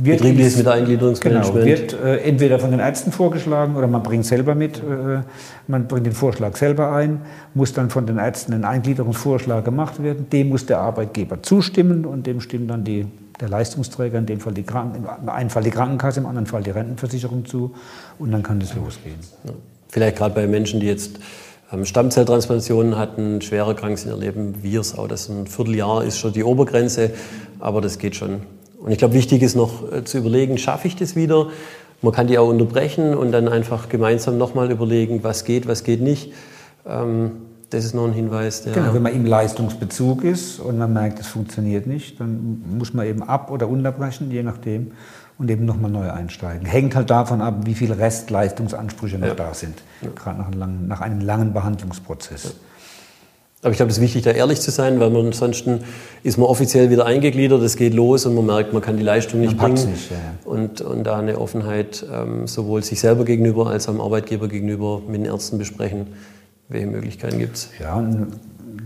Betriebliches 0.00 0.56
mit 0.56 0.68
Eingliederungsmanagement. 0.68 1.64
Genau, 1.64 1.66
wird 1.66 1.92
äh, 1.92 2.18
entweder 2.18 2.60
von 2.60 2.70
den 2.70 2.78
Ärzten 2.78 3.10
vorgeschlagen 3.10 3.74
oder 3.74 3.88
man 3.88 4.02
bringt 4.04 4.24
selber 4.24 4.54
mit, 4.54 4.78
äh, 4.78 5.22
man 5.66 5.88
bringt 5.88 6.06
den 6.06 6.12
Vorschlag 6.12 6.56
selber 6.56 6.92
ein, 6.92 7.22
muss 7.54 7.72
dann 7.72 7.90
von 7.90 8.06
den 8.06 8.18
Ärzten 8.18 8.52
ein 8.52 8.64
Eingliederungsvorschlag 8.64 9.64
gemacht 9.64 10.00
werden, 10.00 10.30
dem 10.30 10.50
muss 10.50 10.66
der 10.66 10.78
Arbeitgeber 10.78 11.42
zustimmen 11.42 12.04
und 12.04 12.28
dem 12.28 12.40
stimmt 12.40 12.70
dann 12.70 12.84
die, 12.84 13.06
der 13.40 13.48
Leistungsträger, 13.48 14.18
in 14.18 14.26
dem 14.26 14.38
Fall 14.38 14.54
die 14.54 14.62
Kranken, 14.62 15.04
im 15.04 15.28
einen 15.28 15.50
Fall 15.50 15.64
die 15.64 15.70
Krankenkasse, 15.70 16.20
im 16.20 16.26
anderen 16.26 16.46
Fall 16.46 16.62
die 16.62 16.70
Rentenversicherung 16.70 17.44
zu 17.44 17.74
und 18.20 18.30
dann 18.30 18.44
kann 18.44 18.60
das 18.60 18.74
losgehen. 18.74 19.18
Vielleicht 19.88 20.16
gerade 20.16 20.34
bei 20.34 20.46
Menschen, 20.46 20.78
die 20.78 20.86
jetzt 20.86 21.18
Stammzelltransplantationen 21.84 22.96
hatten, 22.96 23.40
schwere 23.42 23.74
krank 23.74 23.98
sind, 23.98 24.10
erleben 24.10 24.62
wir 24.62 24.80
es 24.80 24.96
auch. 24.96 25.08
Das 25.08 25.28
ein 25.28 25.46
Vierteljahr 25.46 26.04
ist 26.04 26.18
schon 26.18 26.32
die 26.32 26.44
Obergrenze, 26.44 27.10
aber 27.60 27.80
das 27.80 27.98
geht 27.98 28.16
schon 28.16 28.42
und 28.78 28.92
ich 28.92 28.98
glaube, 28.98 29.14
wichtig 29.14 29.42
ist 29.42 29.56
noch 29.56 29.92
äh, 29.92 30.04
zu 30.04 30.18
überlegen, 30.18 30.56
schaffe 30.56 30.88
ich 30.88 30.96
das 30.96 31.16
wieder? 31.16 31.48
Man 32.00 32.12
kann 32.12 32.28
die 32.28 32.38
auch 32.38 32.48
unterbrechen 32.48 33.14
und 33.14 33.32
dann 33.32 33.48
einfach 33.48 33.88
gemeinsam 33.88 34.38
nochmal 34.38 34.70
überlegen, 34.70 35.24
was 35.24 35.44
geht, 35.44 35.66
was 35.66 35.82
geht 35.82 36.00
nicht. 36.00 36.32
Ähm, 36.86 37.32
das 37.70 37.84
ist 37.84 37.94
noch 37.94 38.06
ein 38.06 38.12
Hinweis. 38.12 38.62
Der 38.62 38.72
genau, 38.72 38.94
wenn 38.94 39.02
man 39.02 39.14
im 39.14 39.26
Leistungsbezug 39.26 40.24
ist 40.24 40.60
und 40.60 40.78
man 40.78 40.92
merkt, 40.92 41.18
es 41.20 41.26
funktioniert 41.26 41.86
nicht, 41.86 42.18
dann 42.20 42.62
muss 42.78 42.94
man 42.94 43.06
eben 43.06 43.22
ab- 43.22 43.50
oder 43.50 43.68
unterbrechen, 43.68 44.30
je 44.30 44.42
nachdem, 44.42 44.92
und 45.38 45.50
eben 45.50 45.64
nochmal 45.64 45.90
neu 45.90 46.10
einsteigen. 46.10 46.66
Hängt 46.66 46.94
halt 46.94 47.10
davon 47.10 47.40
ab, 47.40 47.60
wie 47.64 47.74
viele 47.74 47.98
Restleistungsansprüche 47.98 49.18
noch 49.18 49.28
ja. 49.28 49.34
da 49.34 49.54
sind, 49.54 49.82
ja. 50.02 50.10
gerade 50.14 50.40
nach, 50.40 50.66
nach, 50.66 51.00
einem 51.00 51.20
langen 51.20 51.52
Behandlungsprozess. 51.52 52.44
Ja. 52.44 52.50
Aber 53.62 53.72
ich 53.72 53.76
glaube, 53.76 53.90
es 53.90 53.98
ist 53.98 54.02
wichtig, 54.02 54.22
da 54.22 54.30
ehrlich 54.30 54.60
zu 54.60 54.70
sein, 54.70 55.00
weil 55.00 55.10
man 55.10 55.26
ansonsten 55.26 55.80
ist 56.22 56.38
man 56.38 56.46
offiziell 56.46 56.90
wieder 56.90 57.06
eingegliedert, 57.06 57.60
es 57.62 57.76
geht 57.76 57.92
los 57.92 58.24
und 58.24 58.36
man 58.36 58.46
merkt, 58.46 58.72
man 58.72 58.82
kann 58.82 58.96
die 58.96 59.02
Leistung 59.02 59.40
nicht 59.40 59.56
bringen. 59.56 59.74
Nicht, 59.74 60.10
ja. 60.10 60.16
und, 60.44 60.80
und 60.80 61.04
da 61.04 61.18
eine 61.18 61.38
Offenheit 61.38 62.04
ähm, 62.12 62.46
sowohl 62.46 62.84
sich 62.84 63.00
selber 63.00 63.24
gegenüber 63.24 63.66
als 63.66 63.88
auch 63.88 63.92
dem 63.92 64.00
Arbeitgeber 64.00 64.46
gegenüber 64.46 65.02
mit 65.06 65.16
den 65.16 65.24
Ärzten 65.24 65.58
besprechen, 65.58 66.06
welche 66.68 66.86
Möglichkeiten 66.86 67.38
gibt 67.40 67.56
es. 67.56 67.70
Ja, 67.80 67.96
und 67.96 68.28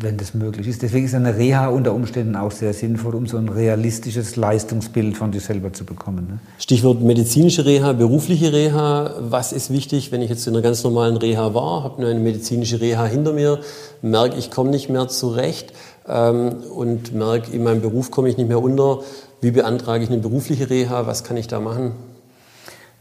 wenn 0.03 0.17
das 0.17 0.35
möglich 0.35 0.67
ist. 0.69 0.83
Deswegen 0.83 1.07
ist 1.07 1.15
eine 1.15 1.37
Reha 1.37 1.69
unter 1.69 1.95
Umständen 1.95 2.37
auch 2.37 2.51
sehr 2.51 2.73
sinnvoll, 2.73 3.15
um 3.15 3.27
so 3.27 3.37
ein 3.37 3.49
realistisches 3.49 4.37
Leistungsbild 4.37 5.17
von 5.17 5.33
sich 5.33 5.45
selber 5.45 5.73
zu 5.73 5.85
bekommen. 5.85 6.27
Ne? 6.29 6.39
Stichwort 6.59 7.01
medizinische 7.01 7.65
Reha, 7.65 7.93
berufliche 7.93 8.53
Reha. 8.53 9.15
Was 9.21 9.53
ist 9.53 9.71
wichtig, 9.71 10.13
wenn 10.13 10.23
ich 10.23 10.31
jetzt 10.31 10.47
in 10.47 10.55
einer 10.55 10.63
ganz 10.63 10.83
normalen 10.85 11.17
Reha 11.17 11.55
war, 11.55 11.85
habe 11.85 12.01
nur 12.01 12.11
eine 12.11 12.21
medizinische 12.21 12.81
Reha 12.81 13.05
hinter 13.07 13.33
mir, 13.33 13.61
merke, 14.03 14.37
ich 14.37 14.51
komme 14.51 14.71
nicht 14.71 14.89
mehr 14.89 15.09
zurecht 15.09 15.73
ähm, 16.09 16.57
und 16.75 17.15
merke, 17.15 17.53
in 17.53 17.63
meinem 17.63 17.81
Beruf 17.81 18.11
komme 18.11 18.29
ich 18.29 18.37
nicht 18.37 18.49
mehr 18.49 18.63
unter. 18.63 19.01
Wie 19.41 19.51
beantrage 19.51 20.05
ich 20.05 20.11
eine 20.11 20.21
berufliche 20.21 20.71
Reha? 20.71 21.07
Was 21.07 21.25
kann 21.25 21.37
ich 21.37 21.49
da 21.49 21.61
machen? 21.61 21.93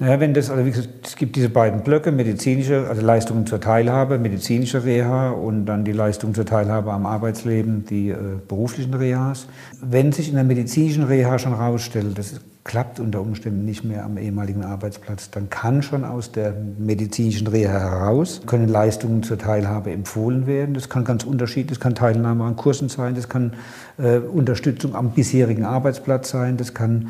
Naja, 0.02 0.20
wenn 0.20 0.34
das, 0.34 0.50
also 0.50 0.66
wie 0.66 0.72
gesagt, 0.72 1.06
es 1.06 1.16
gibt 1.16 1.36
diese 1.36 1.50
beiden 1.50 1.82
Blöcke, 1.82 2.12
medizinische, 2.12 2.88
also 2.90 3.04
Leistungen 3.04 3.46
zur 3.46 3.62
Teilhabe, 3.62 4.18
medizinische 4.18 4.84
Reha 4.84 5.30
und 5.30 5.68
dann 5.68 5.86
die 5.86 5.92
Leistungen 5.92 6.34
zur 6.34 6.48
Teilhabe 6.48 6.92
am 6.92 7.06
Arbeitsleben, 7.06 7.86
die 7.86 8.10
äh, 8.10 8.18
beruflichen 8.48 8.96
Rehas. 8.96 9.46
Wenn 9.80 10.12
sich 10.12 10.30
in 10.30 10.34
der 10.34 10.44
medizinischen 10.44 11.04
Reha 11.04 11.38
schon 11.38 11.56
herausstellt, 11.56 12.18
das 12.18 12.42
klappt 12.64 13.00
unter 13.00 13.22
Umständen 13.22 13.64
nicht 13.64 13.84
mehr 13.84 14.04
am 14.04 14.18
ehemaligen 14.18 14.64
Arbeitsplatz, 14.64 15.30
dann 15.30 15.52
kann 15.52 15.84
schon 15.84 16.04
aus 16.04 16.32
der 16.32 16.56
medizinischen 16.80 17.46
Reha 17.46 17.72
heraus, 17.72 18.42
können 18.48 18.68
Leistungen 18.68 19.22
zur 19.22 19.38
Teilhabe 19.38 19.92
empfohlen 19.92 20.48
werden. 20.48 20.74
Das 20.74 20.90
kann 20.90 21.04
ganz 21.04 21.24
unterschiedlich, 21.24 21.78
das 21.78 21.80
kann 21.80 21.94
Teilnahme 21.94 22.44
an 22.44 22.56
Kursen 22.56 22.90
sein, 22.90 23.14
das 23.14 23.30
kann 23.30 23.54
äh, 24.00 24.18
Unterstützung 24.18 24.96
am 24.96 25.12
bisherigen 25.12 25.66
Arbeitsplatz 25.66 26.30
sein, 26.30 26.58
das 26.58 26.74
kann 26.74 27.10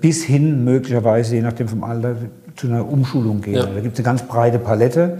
bis 0.00 0.24
hin 0.24 0.64
möglicherweise, 0.64 1.34
je 1.34 1.42
nachdem 1.42 1.68
vom 1.68 1.84
Alter, 1.84 2.16
zu 2.56 2.68
einer 2.68 2.88
Umschulung 2.88 3.42
gehen. 3.42 3.54
Ja. 3.54 3.66
Da 3.66 3.80
gibt 3.80 3.98
es 3.98 3.98
eine 3.98 4.04
ganz 4.04 4.22
breite 4.22 4.58
Palette 4.58 5.18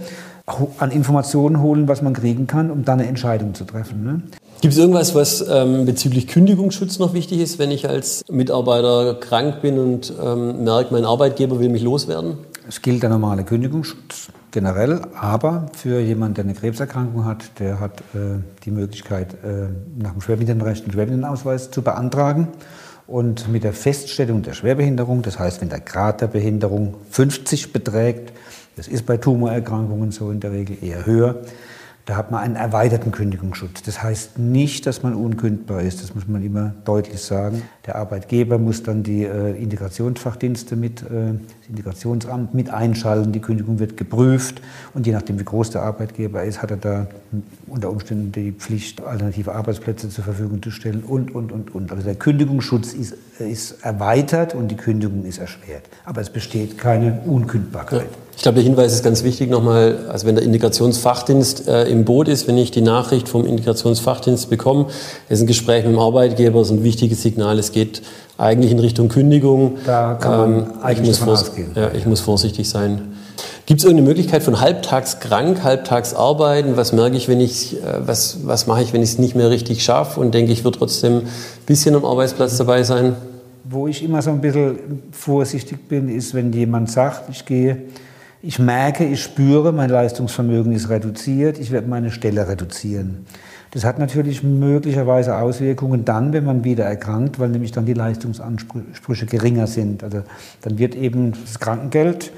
an 0.77 0.91
Informationen 0.91 1.61
holen, 1.61 1.87
was 1.87 2.01
man 2.01 2.13
kriegen 2.13 2.47
kann, 2.47 2.71
um 2.71 2.85
dann 2.85 2.99
eine 2.99 3.09
Entscheidung 3.09 3.53
zu 3.53 3.65
treffen. 3.65 4.03
Ne? 4.03 4.21
Gibt 4.61 4.73
es 4.73 4.79
irgendwas, 4.79 5.13
was 5.13 5.45
ähm, 5.47 5.85
bezüglich 5.85 6.27
Kündigungsschutz 6.27 6.99
noch 6.99 7.13
wichtig 7.13 7.39
ist, 7.39 7.59
wenn 7.59 7.69
ich 7.69 7.87
als 7.87 8.23
Mitarbeiter 8.29 9.15
krank 9.15 9.61
bin 9.61 9.77
und 9.77 10.13
ähm, 10.23 10.63
merke, 10.63 10.93
mein 10.93 11.05
Arbeitgeber 11.05 11.59
will 11.59 11.69
mich 11.69 11.83
loswerden? 11.83 12.37
Es 12.67 12.81
gilt 12.81 13.03
der 13.03 13.09
normale 13.09 13.43
Kündigungsschutz 13.43 14.29
generell, 14.51 15.01
aber 15.19 15.67
für 15.73 15.99
jemanden, 15.99 16.35
der 16.35 16.43
eine 16.45 16.53
Krebserkrankung 16.53 17.25
hat, 17.25 17.59
der 17.59 17.79
hat 17.79 17.99
äh, 18.15 18.39
die 18.63 18.71
Möglichkeit, 18.71 19.33
äh, 19.33 19.67
nach 20.01 20.13
dem 20.13 20.21
Schwerbehindertenrecht 20.21 20.83
einen 20.83 20.93
Schwerbehindertenausweis 20.93 21.69
zu 21.69 21.81
beantragen. 21.81 22.47
Und 23.07 23.47
mit 23.47 23.63
der 23.63 23.71
Feststellung 23.71 24.41
der 24.41 24.51
Schwerbehinderung, 24.53 25.21
das 25.21 25.39
heißt, 25.39 25.61
wenn 25.61 25.69
der 25.69 25.79
Grad 25.79 26.19
der 26.19 26.27
Behinderung 26.27 26.95
50 27.09 27.71
beträgt, 27.71 28.33
das 28.75 28.89
ist 28.89 29.05
bei 29.05 29.15
Tumorerkrankungen 29.15 30.11
so 30.11 30.29
in 30.29 30.41
der 30.41 30.51
Regel 30.51 30.77
eher 30.81 31.05
höher, 31.05 31.41
da 32.07 32.15
hat 32.15 32.31
man 32.31 32.39
einen 32.41 32.55
erweiterten 32.55 33.11
Kündigungsschutz. 33.11 33.81
Das 33.83 34.01
heißt 34.01 34.39
nicht, 34.39 34.85
dass 34.85 35.03
man 35.03 35.13
unkündbar 35.13 35.81
ist, 35.81 36.01
das 36.01 36.15
muss 36.15 36.25
man 36.25 36.41
immer 36.41 36.73
deutlich 36.85 37.21
sagen. 37.21 37.63
Der 37.85 37.97
Arbeitgeber 37.97 38.57
muss 38.57 38.81
dann 38.81 39.03
die 39.03 39.25
äh, 39.25 39.61
Integrationsfachdienste 39.61 40.77
mit, 40.77 41.01
äh, 41.01 41.05
das 41.33 41.69
Integrationsamt 41.69 42.53
mit 42.53 42.69
einschalten, 42.69 43.33
die 43.33 43.41
Kündigung 43.41 43.79
wird 43.79 43.97
geprüft 43.97 44.61
und 44.93 45.05
je 45.05 45.11
nachdem, 45.11 45.37
wie 45.37 45.43
groß 45.43 45.71
der 45.71 45.81
Arbeitgeber 45.81 46.45
ist, 46.45 46.61
hat 46.61 46.71
er 46.71 46.77
da 46.77 47.07
unter 47.67 47.89
Umständen 47.89 48.31
die 48.31 48.53
Pflicht, 48.53 49.03
alternative 49.03 49.53
Arbeitsplätze 49.53 50.07
zur 50.07 50.23
Verfügung 50.23 50.63
zu 50.63 50.71
stellen 50.71 51.03
und, 51.03 51.35
und, 51.35 51.51
und, 51.51 51.75
und. 51.75 51.91
Also 51.91 52.03
der 52.05 52.15
Kündigungsschutz 52.15 52.93
ist, 52.93 53.17
ist 53.37 53.83
erweitert 53.83 54.55
und 54.55 54.69
die 54.69 54.77
Kündigung 54.77 55.25
ist 55.25 55.39
erschwert. 55.39 55.83
Aber 56.05 56.21
es 56.21 56.29
besteht 56.29 56.77
keine 56.77 57.19
Unkündbarkeit. 57.25 58.03
Ja. 58.03 58.26
Ich 58.37 58.43
glaube, 58.43 58.57
der 58.57 58.63
Hinweis 58.63 58.93
ist 58.93 59.03
ganz 59.03 59.23
wichtig 59.23 59.49
nochmal, 59.49 60.05
also 60.09 60.27
wenn 60.27 60.35
der 60.35 60.43
Integrationsfachdienst 60.43 61.67
äh, 61.67 61.85
im 61.85 62.05
Boot 62.05 62.27
ist, 62.27 62.47
wenn 62.47 62.55
ich 62.55 62.69
die 62.69 62.81
Nachricht 62.81 63.27
vom 63.27 63.47
Integrationsfachdienst 63.47 64.47
bekomme, 64.47 64.85
ist 65.27 65.41
ein 65.41 65.47
Gespräch 65.47 65.83
mit 65.83 65.93
dem 65.93 65.99
Arbeitgeber, 65.99 66.61
ist 66.61 66.69
ein 66.69 66.83
wichtiges 66.83 67.23
Signal, 67.23 67.57
es 67.57 67.71
geht 67.71 68.03
eigentlich 68.37 68.71
in 68.71 68.77
Richtung 68.77 69.09
Kündigung. 69.09 69.79
Da 69.87 70.13
kann 70.21 70.37
man 70.37 70.53
ähm, 70.53 70.65
eigentlich 70.83 71.17
ich 71.17 71.25
muss, 71.25 71.41
ausgehen. 71.45 71.71
Ja, 71.73 71.89
ich 71.97 72.05
muss 72.05 72.19
vorsichtig 72.19 72.69
sein. 72.69 73.01
Gibt 73.65 73.79
es 73.79 73.85
irgendeine 73.85 74.07
Möglichkeit 74.07 74.43
von 74.43 74.61
halbtags 74.61 75.19
krank, 75.19 75.63
halbtags 75.63 76.13
arbeiten? 76.13 76.77
Was 76.77 76.93
merke 76.93 77.17
ich, 77.17 77.27
wenn 77.27 77.41
ich, 77.41 77.77
äh, 77.77 78.05
was, 78.05 78.45
was 78.45 78.67
mache 78.67 78.83
ich, 78.83 78.93
wenn 78.93 79.01
ich 79.01 79.09
es 79.09 79.17
nicht 79.17 79.35
mehr 79.35 79.49
richtig 79.49 79.83
schaffe 79.83 80.19
und 80.19 80.35
denke, 80.35 80.51
ich 80.51 80.63
würde 80.63 80.77
trotzdem 80.77 81.17
ein 81.17 81.27
bisschen 81.65 81.95
am 81.95 82.05
Arbeitsplatz 82.05 82.55
dabei 82.57 82.83
sein? 82.83 83.15
Wo 83.63 83.87
ich 83.87 84.03
immer 84.03 84.21
so 84.21 84.29
ein 84.29 84.41
bisschen 84.41 85.01
vorsichtig 85.11 85.89
bin, 85.89 86.07
ist, 86.07 86.35
wenn 86.35 86.53
jemand 86.53 86.91
sagt, 86.91 87.31
ich 87.31 87.43
gehe 87.43 87.81
ich 88.47 88.59
merke, 88.59 89.03
ich 89.03 89.21
spüre, 89.21 89.73
mein 89.73 89.89
Leistungsvermögen 89.89 90.71
ist 90.71 90.87
reduziert, 90.87 91.59
ich 91.59 91.69
werde 91.73 91.89
meine 91.89 92.11
Stelle 92.11 92.47
reduzieren. 92.47 93.25
Das 93.71 93.83
hat 93.83 93.99
natürlich 93.99 94.41
möglicherweise 94.41 95.35
Auswirkungen 95.35 96.05
dann, 96.05 96.31
wenn 96.31 96.45
man 96.45 96.63
wieder 96.63 96.85
erkrankt, 96.85 97.39
weil 97.39 97.49
nämlich 97.49 97.73
dann 97.73 97.85
die 97.85 97.93
Leistungsansprüche 97.93 99.25
geringer 99.25 99.67
sind. 99.67 100.01
Also 100.01 100.23
dann 100.61 100.77
wird 100.77 100.95
eben 100.95 101.33
das 101.33 101.59
Krankengeld 101.59 102.31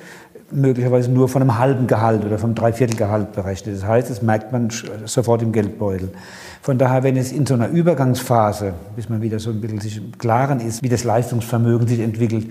möglicherweise 0.49 1.11
nur 1.11 1.29
von 1.29 1.43
einem 1.43 1.59
halben 1.59 1.85
Gehalt 1.85 2.25
oder 2.25 2.39
vom 2.39 2.55
Dreiviertelgehalt 2.55 3.33
berechnet. 3.33 3.75
Das 3.75 3.85
heißt, 3.85 4.09
das 4.09 4.23
merkt 4.23 4.51
man 4.51 4.69
sofort 5.05 5.43
im 5.43 5.51
Geldbeutel. 5.51 6.09
Von 6.63 6.79
daher, 6.79 7.03
wenn 7.03 7.17
es 7.17 7.31
in 7.31 7.45
so 7.45 7.53
einer 7.53 7.67
Übergangsphase, 7.67 8.73
bis 8.95 9.09
man 9.09 9.21
wieder 9.21 9.37
so 9.37 9.51
ein 9.51 9.61
bisschen 9.61 9.79
sich 9.79 9.97
im 9.97 10.17
Klaren 10.17 10.59
ist, 10.59 10.81
wie 10.81 10.89
das 10.89 11.03
Leistungsvermögen 11.03 11.87
sich 11.87 11.99
entwickelt, 11.99 12.47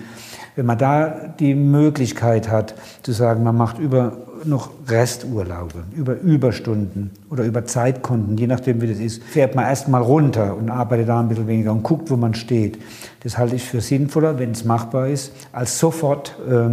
wenn 0.58 0.66
man 0.66 0.76
da 0.76 1.32
die 1.38 1.54
Möglichkeit 1.54 2.50
hat, 2.50 2.74
zu 3.04 3.12
sagen, 3.12 3.44
man 3.44 3.56
macht 3.56 3.78
über 3.78 4.16
noch 4.42 4.70
Resturlaube, 4.88 5.84
über 5.94 6.18
Überstunden 6.18 7.12
oder 7.30 7.44
über 7.44 7.64
Zeitkonten, 7.64 8.36
je 8.36 8.48
nachdem 8.48 8.80
wie 8.80 8.88
das 8.88 8.98
ist, 8.98 9.22
fährt 9.22 9.54
man 9.54 9.66
erstmal 9.66 10.02
runter 10.02 10.56
und 10.56 10.68
arbeitet 10.68 11.10
da 11.10 11.20
ein 11.20 11.28
bisschen 11.28 11.46
weniger 11.46 11.70
und 11.70 11.84
guckt, 11.84 12.10
wo 12.10 12.16
man 12.16 12.34
steht. 12.34 12.76
Das 13.22 13.38
halte 13.38 13.54
ich 13.54 13.62
für 13.62 13.80
sinnvoller, 13.80 14.40
wenn 14.40 14.50
es 14.50 14.64
machbar 14.64 15.06
ist, 15.06 15.30
als 15.52 15.78
sofort 15.78 16.36
äh, 16.50 16.70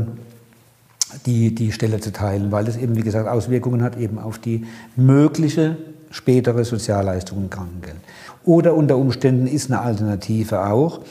die, 1.27 1.53
die 1.53 1.71
Stelle 1.71 1.99
zu 1.99 2.11
teilen, 2.11 2.51
weil 2.51 2.65
das 2.65 2.77
eben, 2.77 2.95
wie 2.95 3.03
gesagt, 3.03 3.29
Auswirkungen 3.29 3.83
hat 3.83 3.97
eben 3.97 4.17
auf 4.17 4.39
die 4.39 4.65
mögliche 4.95 5.77
spätere 6.09 6.65
Sozialleistung 6.65 7.37
und 7.37 7.51
Krankengeld. 7.51 7.97
Oder 8.45 8.73
unter 8.73 8.97
Umständen 8.97 9.45
ist 9.45 9.69
eine 9.69 9.81
Alternative 9.81 10.65
auch, 10.65 11.01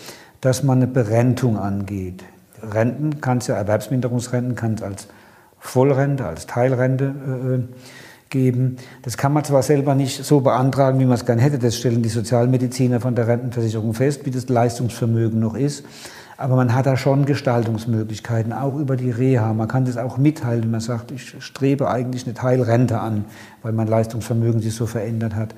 dass 0.41 0.65
man 0.65 0.79
eine 0.79 0.89
Berentung 0.89 1.57
angeht. 1.57 2.25
Renten 2.73 3.21
kann 3.21 3.39
es 3.39 3.47
ja, 3.47 3.57
Erwerbsminderungsrenten 3.57 4.55
kann 4.55 4.75
es 4.75 4.83
als 4.83 5.09
Vollrente, 5.59 6.27
als 6.27 6.47
Teilrente 6.47 7.05
äh, 7.05 7.75
geben. 8.31 8.77
Das 9.03 9.17
kann 9.17 9.33
man 9.33 9.45
zwar 9.45 9.63
selber 9.63 9.95
nicht 9.95 10.25
so 10.25 10.41
beantragen, 10.41 10.99
wie 11.01 11.05
man 11.05 11.15
es 11.15 11.25
gern 11.25 11.39
hätte, 11.39 11.59
das 11.59 11.77
stellen 11.77 12.03
die 12.03 12.09
Sozialmediziner 12.09 13.01
von 13.01 13.15
der 13.15 13.29
Rentenversicherung 13.29 13.95
fest, 13.95 14.27
wie 14.27 14.31
das 14.31 14.49
Leistungsvermögen 14.49 15.41
noch 15.41 15.55
ist. 15.55 15.85
Aber 16.37 16.57
man 16.57 16.75
hat 16.75 16.87
da 16.87 16.97
schon 16.97 17.27
Gestaltungsmöglichkeiten, 17.27 18.53
auch 18.53 18.77
über 18.77 18.97
die 18.97 19.11
Reha. 19.11 19.53
Man 19.53 19.69
kann 19.69 19.85
das 19.85 19.97
auch 19.97 20.19
mitteilen, 20.19 20.65
wenn 20.65 20.73
man 20.73 20.81
sagt, 20.81 21.13
ich 21.13 21.37
strebe 21.39 21.89
eigentlich 21.89 22.25
eine 22.27 22.35
Teilrente 22.35 22.99
an, 22.99 23.25
weil 23.63 23.73
mein 23.73 23.87
Leistungsvermögen 23.87 24.61
sich 24.61 24.75
so 24.75 24.87
verändert 24.87 25.37
hat 25.37 25.55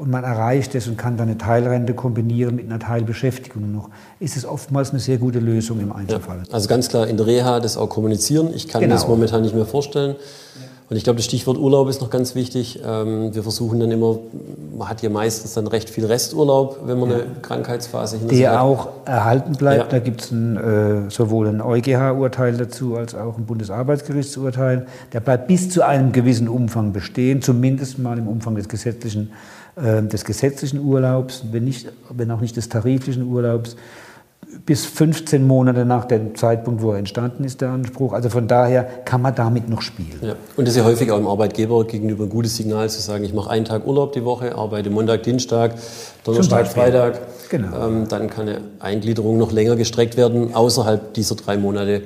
und 0.00 0.08
man 0.08 0.24
erreicht 0.24 0.74
es 0.74 0.88
und 0.88 0.96
kann 0.96 1.18
dann 1.18 1.28
eine 1.28 1.36
Teilrente 1.36 1.92
kombinieren 1.92 2.56
mit 2.56 2.64
einer 2.64 2.78
Teilbeschäftigung 2.78 3.70
noch, 3.70 3.90
ist 4.18 4.34
es 4.34 4.46
oftmals 4.46 4.92
eine 4.92 4.98
sehr 4.98 5.18
gute 5.18 5.40
Lösung 5.40 5.78
im 5.78 5.92
Einzelfall. 5.92 6.38
Ja, 6.38 6.54
also 6.54 6.68
ganz 6.68 6.88
klar 6.88 7.06
in 7.06 7.18
der 7.18 7.26
Reha 7.26 7.60
das 7.60 7.76
auch 7.76 7.90
kommunizieren. 7.90 8.48
Ich 8.54 8.66
kann 8.66 8.80
genau. 8.80 8.94
das 8.94 9.06
momentan 9.06 9.42
nicht 9.42 9.54
mehr 9.54 9.66
vorstellen. 9.66 10.16
Und 10.88 10.96
ich 10.96 11.04
glaube, 11.04 11.18
das 11.18 11.26
Stichwort 11.26 11.58
Urlaub 11.58 11.88
ist 11.90 12.00
noch 12.00 12.08
ganz 12.08 12.34
wichtig. 12.34 12.80
Ähm, 12.84 13.34
wir 13.34 13.42
versuchen 13.42 13.78
dann 13.78 13.90
immer, 13.90 14.18
man 14.76 14.88
hat 14.88 15.02
ja 15.02 15.10
meistens 15.10 15.52
dann 15.52 15.66
recht 15.66 15.90
viel 15.90 16.06
Resturlaub, 16.06 16.80
wenn 16.86 16.98
man 16.98 17.10
ja. 17.10 17.16
eine 17.16 17.24
Krankheitsphase 17.42 18.16
hinter 18.16 18.34
hat. 18.34 18.40
Der 18.40 18.62
auch 18.62 18.88
erhalten 19.04 19.52
bleibt. 19.52 19.92
Ja. 19.92 19.98
Da 19.98 19.98
gibt 19.98 20.22
es 20.22 20.32
äh, 20.32 21.10
sowohl 21.10 21.48
ein 21.48 21.60
EuGH-Urteil 21.60 22.56
dazu 22.56 22.96
als 22.96 23.14
auch 23.14 23.36
ein 23.36 23.44
Bundesarbeitsgerichtsurteil. 23.44 24.86
Der 25.12 25.20
bleibt 25.20 25.46
bis 25.46 25.68
zu 25.68 25.86
einem 25.86 26.12
gewissen 26.12 26.48
Umfang 26.48 26.94
bestehen, 26.94 27.42
zumindest 27.42 27.98
mal 27.98 28.16
im 28.16 28.26
Umfang 28.26 28.54
des 28.54 28.68
gesetzlichen 28.68 29.30
des 29.80 30.24
gesetzlichen 30.24 30.80
Urlaubs, 30.80 31.44
wenn, 31.50 31.64
nicht, 31.64 31.88
wenn 32.10 32.30
auch 32.30 32.40
nicht 32.40 32.56
des 32.56 32.68
tariflichen 32.68 33.26
Urlaubs, 33.26 33.76
bis 34.66 34.84
15 34.84 35.46
Monate 35.46 35.84
nach 35.84 36.04
dem 36.04 36.34
Zeitpunkt, 36.34 36.82
wo 36.82 36.92
er 36.92 36.98
entstanden 36.98 37.44
ist, 37.44 37.60
der 37.60 37.70
Anspruch. 37.70 38.12
Also 38.12 38.28
von 38.28 38.48
daher 38.48 38.84
kann 39.04 39.22
man 39.22 39.34
damit 39.34 39.68
noch 39.68 39.82
spielen. 39.82 40.18
Ja. 40.22 40.34
Und 40.56 40.66
das 40.66 40.74
ist 40.74 40.78
ja 40.78 40.84
häufig 40.84 41.10
auch 41.10 41.18
im 41.18 41.26
Arbeitgeber 41.26 41.84
gegenüber 41.86 42.24
ein 42.24 42.30
gutes 42.30 42.56
Signal 42.56 42.88
zu 42.90 43.00
sagen, 43.00 43.24
ich 43.24 43.32
mache 43.32 43.50
einen 43.50 43.64
Tag 43.64 43.86
Urlaub 43.86 44.12
die 44.12 44.24
Woche, 44.24 44.54
arbeite 44.56 44.90
Montag, 44.90 45.22
Dienstag, 45.22 45.74
Donnerstag, 46.24 46.66
Freitag. 46.68 47.20
Genau. 47.48 47.86
Ähm, 47.86 48.08
dann 48.08 48.28
kann 48.28 48.48
eine 48.48 48.60
Eingliederung 48.80 49.38
noch 49.38 49.52
länger 49.52 49.76
gestreckt 49.76 50.16
werden, 50.16 50.54
außerhalb 50.54 51.14
dieser 51.14 51.36
drei 51.36 51.56
Monate. 51.56 52.02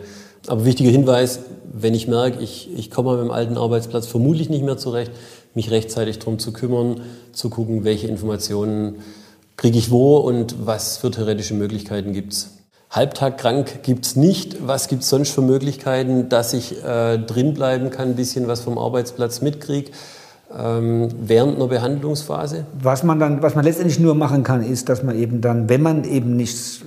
Aber 0.47 0.65
wichtiger 0.65 0.91
Hinweis, 0.91 1.41
wenn 1.73 1.95
ich 1.95 2.09
merke, 2.09 2.41
ich, 2.41 2.71
ich 2.77 2.91
komme 2.91 3.13
mit 3.13 3.25
dem 3.25 3.31
alten 3.31 3.57
Arbeitsplatz 3.57 4.07
vermutlich 4.07 4.51
nicht 4.51 4.65
mehr 4.65 4.77
zurecht, 4.77 5.13
mich 5.55 5.71
rechtzeitig 5.71 6.19
darum 6.19 6.39
zu 6.39 6.53
kümmern, 6.53 7.01
zu 7.33 7.51
gucken, 7.51 7.85
welche 7.85 8.09
Informationen 8.09 8.97
kriege 9.57 9.79
ich 9.79 9.91
wo 9.91 10.17
und 10.17 10.67
was 10.67 10.97
für 10.97 11.11
theoretische 11.11 11.55
Möglichkeiten 11.55 12.13
gibt 12.13 12.33
es. 12.33 12.51
Halbtag 12.91 13.39
krank 13.39 13.83
gibt 13.83 14.07
es 14.07 14.17
nicht. 14.17 14.69
Was 14.69 14.87
gibt 14.87 15.03
es 15.03 15.09
sonst 15.09 15.31
für 15.31 15.43
Möglichkeiten, 15.43 16.29
dass 16.29 16.53
ich 16.53 16.83
äh, 16.85 17.19
drin 17.19 17.53
bleiben 17.55 17.91
kann, 17.91 18.11
ein 18.11 18.17
bisschen 18.17 18.47
was 18.47 18.61
vom 18.61 18.79
Arbeitsplatz 18.79 19.41
mitkriege? 19.41 19.91
Ähm, 20.57 21.09
während 21.21 21.57
einer 21.57 21.67
Behandlungsphase? 21.67 22.67
Was 22.81 23.03
man 23.03 23.19
dann, 23.19 23.43
was 23.43 23.57
man 23.57 23.65
letztendlich 23.65 23.99
nur 23.99 24.15
machen 24.15 24.45
kann, 24.45 24.63
ist, 24.65 24.89
dass 24.89 25.03
man 25.03 25.19
eben 25.19 25.41
dann, 25.41 25.69
wenn 25.69 25.83
man 25.83 26.05
eben 26.05 26.37
nichts 26.37 26.83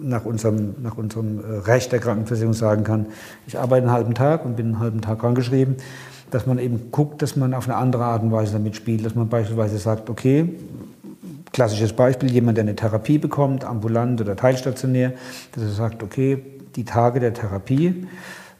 nach 0.00 0.24
unserem, 0.24 0.74
nach 0.82 0.96
unserem 0.96 1.40
äh, 1.40 1.58
Recht 1.58 1.92
der 1.92 1.98
Krankenversicherung 1.98 2.54
sagen 2.54 2.84
kann, 2.84 3.06
ich 3.46 3.58
arbeite 3.58 3.82
einen 3.82 3.92
halben 3.92 4.14
Tag 4.14 4.44
und 4.46 4.56
bin 4.56 4.66
einen 4.66 4.78
halben 4.78 5.02
Tag 5.02 5.18
krankgeschrieben, 5.18 5.76
dass 6.30 6.46
man 6.46 6.58
eben 6.58 6.90
guckt, 6.90 7.22
dass 7.22 7.36
man 7.36 7.54
auf 7.54 7.68
eine 7.68 7.76
andere 7.76 8.04
Art 8.04 8.22
und 8.22 8.32
Weise 8.32 8.54
damit 8.54 8.76
spielt, 8.76 9.04
dass 9.04 9.14
man 9.14 9.28
beispielsweise 9.28 9.78
sagt, 9.78 10.10
okay, 10.10 10.54
klassisches 11.52 11.92
Beispiel, 11.92 12.30
jemand, 12.30 12.58
der 12.58 12.64
eine 12.64 12.76
Therapie 12.76 13.18
bekommt, 13.18 13.64
ambulant 13.64 14.20
oder 14.20 14.36
teilstationär, 14.36 15.12
dass 15.52 15.64
er 15.64 15.70
sagt, 15.70 16.02
okay, 16.02 16.42
die 16.76 16.84
Tage 16.84 17.20
der 17.20 17.32
Therapie. 17.32 18.06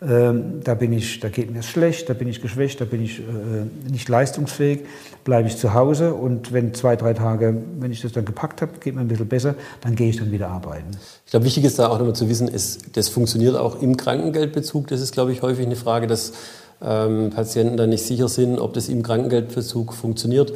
Ähm, 0.02 0.60
da, 0.62 0.74
bin 0.74 0.92
ich, 0.92 1.20
da 1.20 1.30
geht 1.30 1.50
mir 1.50 1.60
es 1.60 1.66
schlecht, 1.66 2.10
da 2.10 2.14
bin 2.14 2.28
ich 2.28 2.42
geschwächt, 2.42 2.82
da 2.82 2.84
bin 2.84 3.02
ich 3.02 3.20
äh, 3.20 3.22
nicht 3.90 4.10
leistungsfähig, 4.10 4.80
bleibe 5.24 5.48
ich 5.48 5.56
zu 5.56 5.72
Hause 5.72 6.12
und 6.12 6.52
wenn 6.52 6.74
zwei, 6.74 6.96
drei 6.96 7.14
Tage, 7.14 7.62
wenn 7.80 7.90
ich 7.90 8.02
das 8.02 8.12
dann 8.12 8.26
gepackt 8.26 8.60
habe, 8.60 8.72
geht 8.78 8.94
mir 8.94 9.00
ein 9.00 9.08
bisschen 9.08 9.26
besser, 9.26 9.54
dann 9.80 9.94
gehe 9.94 10.10
ich 10.10 10.18
dann 10.18 10.30
wieder 10.30 10.48
arbeiten. 10.48 10.90
Ich 11.24 11.30
glaube, 11.30 11.46
wichtig 11.46 11.64
ist 11.64 11.78
da 11.78 11.88
auch 11.88 11.98
nochmal 11.98 12.14
zu 12.14 12.28
wissen, 12.28 12.46
ist, 12.46 12.94
das 12.96 13.08
funktioniert 13.08 13.56
auch 13.56 13.80
im 13.80 13.96
Krankengeldbezug. 13.96 14.86
Das 14.88 15.00
ist, 15.00 15.12
glaube 15.12 15.32
ich, 15.32 15.40
häufig 15.40 15.64
eine 15.64 15.76
Frage, 15.76 16.06
dass 16.06 16.34
ähm, 16.82 17.30
Patienten 17.30 17.76
dann 17.76 17.90
nicht 17.90 18.04
sicher 18.04 18.28
sind, 18.28 18.58
ob 18.58 18.74
das 18.74 18.88
im 18.88 19.02
Krankengeldbezug 19.02 19.94
funktioniert. 19.94 20.52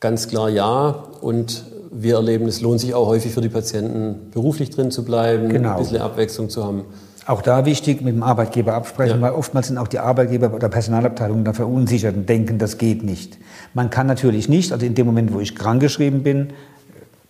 Ganz 0.00 0.28
klar 0.28 0.48
ja. 0.48 1.04
Und 1.20 1.64
wir 1.90 2.16
erleben, 2.16 2.46
es 2.46 2.60
lohnt 2.60 2.80
sich 2.80 2.94
auch 2.94 3.06
häufig 3.06 3.32
für 3.32 3.40
die 3.40 3.48
Patienten, 3.48 4.30
beruflich 4.32 4.70
drin 4.70 4.90
zu 4.90 5.04
bleiben, 5.04 5.48
genau. 5.48 5.72
ein 5.72 5.78
bisschen 5.78 6.00
Abwechslung 6.00 6.50
zu 6.50 6.64
haben. 6.64 6.84
Auch 7.26 7.40
da 7.40 7.64
wichtig, 7.64 8.02
mit 8.02 8.14
dem 8.14 8.22
Arbeitgeber 8.22 8.74
absprechen, 8.74 9.16
ja. 9.16 9.22
weil 9.22 9.32
oftmals 9.32 9.68
sind 9.68 9.78
auch 9.78 9.88
die 9.88 9.98
Arbeitgeber 9.98 10.52
oder 10.52 10.68
Personalabteilungen 10.68 11.44
da 11.44 11.54
verunsichert 11.54 12.16
und 12.16 12.28
denken, 12.28 12.58
das 12.58 12.76
geht 12.76 13.02
nicht. 13.02 13.38
Man 13.72 13.88
kann 13.88 14.06
natürlich 14.06 14.48
nicht, 14.48 14.72
also 14.72 14.84
in 14.84 14.94
dem 14.94 15.06
Moment, 15.06 15.32
wo 15.32 15.40
ich 15.40 15.54
krankgeschrieben 15.54 16.22
bin, 16.22 16.48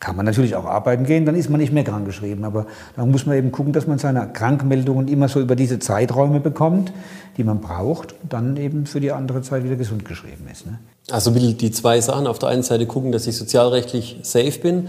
kann 0.05 0.17
man 0.17 0.27
natürlich 0.27 0.55
auch 0.55 0.67
arbeiten 0.67 1.05
gehen, 1.05 1.25
dann 1.25 1.35
ist 1.35 1.49
man 1.49 1.59
nicht 1.59 1.73
mehr 1.73 1.83
krankgeschrieben. 1.83 2.45
Aber 2.45 2.67
dann 2.95 3.11
muss 3.11 3.25
man 3.25 3.39
eben 3.39 3.53
gucken, 3.53 3.73
dass 3.73 3.87
man 3.87 3.97
seine 3.97 4.29
Krankmeldungen 4.31 5.09
immer 5.09 5.29
so 5.29 5.41
über 5.41 5.57
diese 5.57 5.79
Zeiträume 5.79 6.41
bekommt, 6.41 6.93
die 7.39 7.45
man 7.45 7.61
braucht, 7.61 8.13
und 8.13 8.31
dann 8.31 8.59
eben 8.59 8.85
für 8.85 9.01
die 9.01 9.13
andere 9.13 9.41
Zeit 9.41 9.65
wieder 9.65 9.77
gesund 9.77 10.05
geschrieben 10.05 10.47
ist. 10.53 10.67
Ne? 10.67 10.79
Also 11.11 11.31
die 11.31 11.71
zwei 11.71 12.03
Sachen. 12.03 12.27
Auf 12.27 12.39
der 12.39 12.51
einen 12.51 12.63
Seite 12.63 12.85
gucken, 12.85 13.13
dass 13.13 13.27
ich 13.27 13.35
sozialrechtlich 13.35 14.19
safe 14.23 14.59
bin 14.59 14.89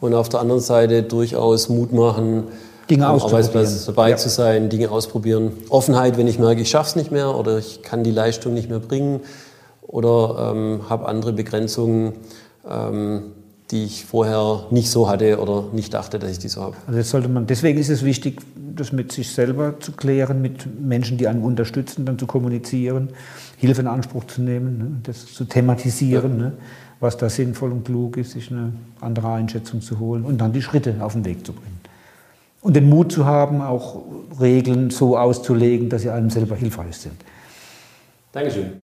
und 0.00 0.14
auf 0.14 0.30
der 0.30 0.40
anderen 0.40 0.62
Seite 0.62 1.02
durchaus 1.02 1.68
Mut 1.68 1.92
machen, 1.92 2.44
Dinge 2.88 3.06
am 3.06 3.20
Arbeitsplatz 3.20 3.84
dabei 3.84 4.10
ja. 4.10 4.16
zu 4.16 4.30
sein, 4.30 4.70
Dinge 4.70 4.90
ausprobieren. 4.90 5.52
Offenheit, 5.68 6.16
wenn 6.16 6.26
ich 6.26 6.38
merke, 6.38 6.62
ich 6.62 6.70
schaffe 6.70 6.88
es 6.88 6.96
nicht 6.96 7.10
mehr 7.10 7.36
oder 7.36 7.58
ich 7.58 7.82
kann 7.82 8.02
die 8.02 8.12
Leistung 8.12 8.54
nicht 8.54 8.70
mehr 8.70 8.80
bringen 8.80 9.20
oder 9.82 10.52
ähm, 10.54 10.80
habe 10.88 11.06
andere 11.06 11.34
Begrenzungen, 11.34 12.14
ähm, 12.66 13.32
die 13.74 13.82
ich 13.82 14.04
vorher 14.04 14.68
nicht 14.70 14.88
so 14.88 15.08
hatte 15.08 15.40
oder 15.40 15.64
nicht 15.72 15.92
dachte, 15.92 16.20
dass 16.20 16.30
ich 16.30 16.38
die 16.38 16.46
so 16.46 16.62
habe. 16.62 16.76
Also 16.86 16.96
das 16.96 17.10
sollte 17.10 17.28
man, 17.28 17.48
deswegen 17.48 17.76
ist 17.76 17.88
es 17.88 18.04
wichtig, 18.04 18.40
das 18.54 18.92
mit 18.92 19.10
sich 19.10 19.32
selber 19.32 19.80
zu 19.80 19.90
klären, 19.92 20.40
mit 20.40 20.80
Menschen, 20.80 21.18
die 21.18 21.26
einen 21.26 21.42
unterstützen, 21.42 22.06
dann 22.06 22.16
zu 22.16 22.26
kommunizieren, 22.26 23.08
Hilfe 23.56 23.80
in 23.80 23.88
Anspruch 23.88 24.24
zu 24.28 24.42
nehmen, 24.42 24.78
ne, 24.78 25.00
das 25.02 25.26
zu 25.26 25.44
thematisieren, 25.44 26.38
ja. 26.38 26.44
ne, 26.44 26.52
was 27.00 27.16
da 27.16 27.28
sinnvoll 27.28 27.72
und 27.72 27.84
klug 27.84 28.16
ist, 28.16 28.30
sich 28.30 28.52
eine 28.52 28.72
andere 29.00 29.32
Einschätzung 29.32 29.80
zu 29.80 29.98
holen 29.98 30.24
und 30.24 30.40
dann 30.40 30.52
die 30.52 30.62
Schritte 30.62 30.94
auf 31.00 31.14
den 31.14 31.24
Weg 31.24 31.44
zu 31.44 31.52
bringen. 31.52 31.80
Und 32.60 32.76
den 32.76 32.88
Mut 32.88 33.10
zu 33.10 33.24
haben, 33.24 33.60
auch 33.60 34.02
Regeln 34.40 34.90
so 34.90 35.18
auszulegen, 35.18 35.88
dass 35.88 36.02
sie 36.02 36.10
einem 36.10 36.30
selber 36.30 36.54
hilfreich 36.54 36.96
sind. 36.96 37.16
Dankeschön. 38.30 38.83